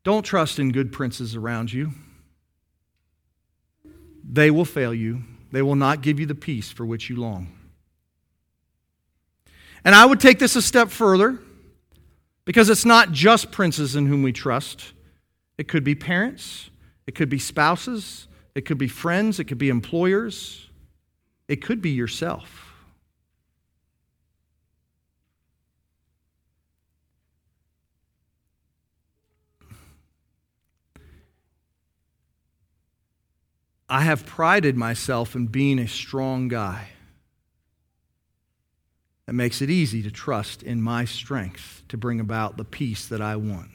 Don't 0.04 0.22
trust 0.22 0.58
in 0.58 0.70
good 0.70 0.92
princes 0.92 1.34
around 1.34 1.72
you. 1.72 1.92
They 4.22 4.50
will 4.50 4.64
fail 4.64 4.94
you. 4.94 5.24
They 5.50 5.62
will 5.62 5.76
not 5.76 6.00
give 6.00 6.20
you 6.20 6.26
the 6.26 6.34
peace 6.34 6.70
for 6.70 6.84
which 6.86 7.10
you 7.10 7.16
long. 7.16 7.53
And 9.84 9.94
I 9.94 10.06
would 10.06 10.20
take 10.20 10.38
this 10.38 10.56
a 10.56 10.62
step 10.62 10.88
further 10.88 11.38
because 12.44 12.70
it's 12.70 12.84
not 12.84 13.12
just 13.12 13.50
princes 13.50 13.94
in 13.94 14.06
whom 14.06 14.22
we 14.22 14.32
trust. 14.32 14.92
It 15.58 15.68
could 15.68 15.84
be 15.84 15.94
parents, 15.94 16.70
it 17.06 17.14
could 17.14 17.28
be 17.28 17.38
spouses, 17.38 18.26
it 18.54 18.62
could 18.62 18.78
be 18.78 18.88
friends, 18.88 19.38
it 19.38 19.44
could 19.44 19.58
be 19.58 19.68
employers, 19.68 20.68
it 21.48 21.56
could 21.62 21.82
be 21.82 21.90
yourself. 21.90 22.70
I 33.86 34.00
have 34.00 34.24
prided 34.24 34.76
myself 34.76 35.36
in 35.36 35.46
being 35.46 35.78
a 35.78 35.86
strong 35.86 36.48
guy 36.48 36.88
that 39.26 39.32
makes 39.32 39.62
it 39.62 39.70
easy 39.70 40.02
to 40.02 40.10
trust 40.10 40.62
in 40.62 40.82
my 40.82 41.04
strength 41.04 41.82
to 41.88 41.96
bring 41.96 42.20
about 42.20 42.56
the 42.56 42.64
peace 42.64 43.06
that 43.06 43.20
I 43.20 43.36
want. 43.36 43.70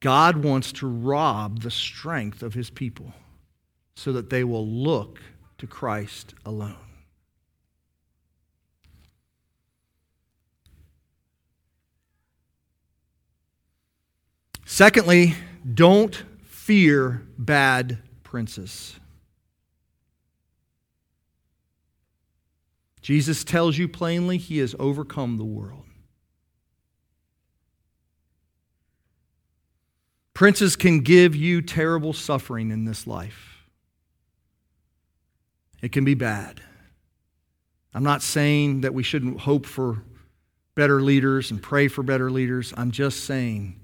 God 0.00 0.44
wants 0.44 0.72
to 0.72 0.86
rob 0.86 1.60
the 1.60 1.70
strength 1.70 2.42
of 2.42 2.54
his 2.54 2.70
people 2.70 3.12
so 3.94 4.12
that 4.12 4.30
they 4.30 4.44
will 4.44 4.66
look 4.66 5.20
to 5.58 5.66
Christ 5.66 6.34
alone. 6.44 6.76
Secondly, 14.64 15.34
don't 15.74 16.22
fear 16.44 17.26
bad 17.36 17.98
princes. 18.22 18.99
Jesus 23.00 23.44
tells 23.44 23.78
you 23.78 23.88
plainly 23.88 24.36
he 24.36 24.58
has 24.58 24.74
overcome 24.78 25.36
the 25.36 25.44
world. 25.44 25.84
Princes 30.34 30.76
can 30.76 31.00
give 31.00 31.36
you 31.36 31.60
terrible 31.60 32.12
suffering 32.12 32.70
in 32.70 32.84
this 32.84 33.06
life. 33.06 33.66
It 35.82 35.92
can 35.92 36.04
be 36.04 36.14
bad. 36.14 36.62
I'm 37.92 38.04
not 38.04 38.22
saying 38.22 38.82
that 38.82 38.94
we 38.94 39.02
shouldn't 39.02 39.40
hope 39.40 39.66
for 39.66 40.02
better 40.74 41.00
leaders 41.02 41.50
and 41.50 41.62
pray 41.62 41.88
for 41.88 42.02
better 42.02 42.30
leaders. 42.30 42.72
I'm 42.76 42.90
just 42.90 43.24
saying 43.24 43.80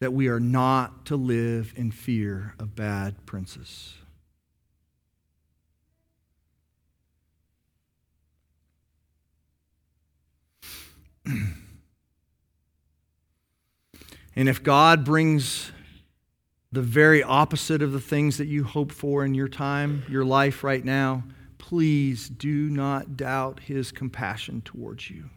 that 0.00 0.12
we 0.12 0.28
are 0.28 0.40
not 0.40 1.06
to 1.06 1.16
live 1.16 1.72
in 1.76 1.92
fear 1.92 2.54
of 2.58 2.74
bad 2.74 3.24
princes. 3.26 3.94
And 14.36 14.48
if 14.48 14.62
God 14.62 15.04
brings 15.04 15.72
the 16.72 16.82
very 16.82 17.22
opposite 17.22 17.82
of 17.82 17.92
the 17.92 18.00
things 18.00 18.38
that 18.38 18.46
you 18.46 18.64
hope 18.64 18.90
for 18.90 19.24
in 19.24 19.34
your 19.34 19.48
time, 19.48 20.04
your 20.08 20.24
life 20.24 20.64
right 20.64 20.84
now, 20.84 21.22
please 21.58 22.28
do 22.28 22.70
not 22.70 23.16
doubt 23.16 23.60
his 23.60 23.92
compassion 23.92 24.62
towards 24.62 25.10
you. 25.10 25.28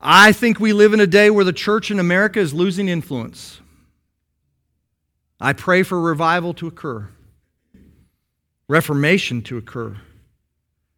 I 0.00 0.32
think 0.32 0.60
we 0.60 0.74
live 0.74 0.92
in 0.92 1.00
a 1.00 1.06
day 1.06 1.30
where 1.30 1.44
the 1.44 1.52
church 1.52 1.90
in 1.90 1.98
America 1.98 2.38
is 2.38 2.52
losing 2.52 2.88
influence. 2.88 3.60
I 5.40 5.52
pray 5.52 5.82
for 5.82 6.00
revival 6.00 6.52
to 6.54 6.66
occur, 6.66 7.08
reformation 8.68 9.42
to 9.42 9.56
occur. 9.56 9.96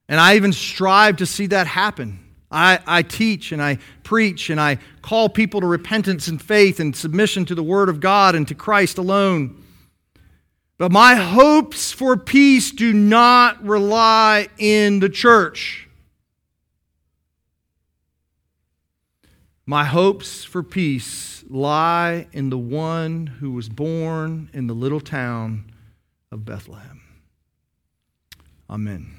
And 0.08 0.20
I 0.20 0.36
even 0.36 0.52
strive 0.52 1.16
to 1.16 1.26
see 1.26 1.46
that 1.46 1.66
happen. 1.66 2.20
I, 2.50 2.78
I 2.86 3.02
teach 3.02 3.50
and 3.52 3.60
I 3.60 3.78
preach 4.02 4.50
and 4.50 4.60
I 4.60 4.78
call 5.02 5.28
people 5.28 5.60
to 5.60 5.66
repentance 5.66 6.28
and 6.28 6.40
faith 6.40 6.78
and 6.78 6.94
submission 6.94 7.44
to 7.46 7.54
the 7.54 7.62
Word 7.62 7.88
of 7.88 8.00
God 8.00 8.34
and 8.34 8.46
to 8.48 8.54
Christ 8.54 8.98
alone. 8.98 9.62
But 10.78 10.92
my 10.92 11.14
hopes 11.14 11.90
for 11.90 12.16
peace 12.16 12.70
do 12.70 12.92
not 12.92 13.62
rely 13.64 14.48
in 14.58 15.00
the 15.00 15.08
church. 15.08 15.88
My 19.64 19.84
hopes 19.84 20.44
for 20.44 20.62
peace 20.62 21.42
lie 21.48 22.28
in 22.32 22.50
the 22.50 22.58
one 22.58 23.26
who 23.26 23.50
was 23.50 23.68
born 23.68 24.48
in 24.52 24.68
the 24.68 24.74
little 24.74 25.00
town 25.00 25.72
of 26.30 26.44
Bethlehem. 26.44 27.00
Amen. 28.70 29.15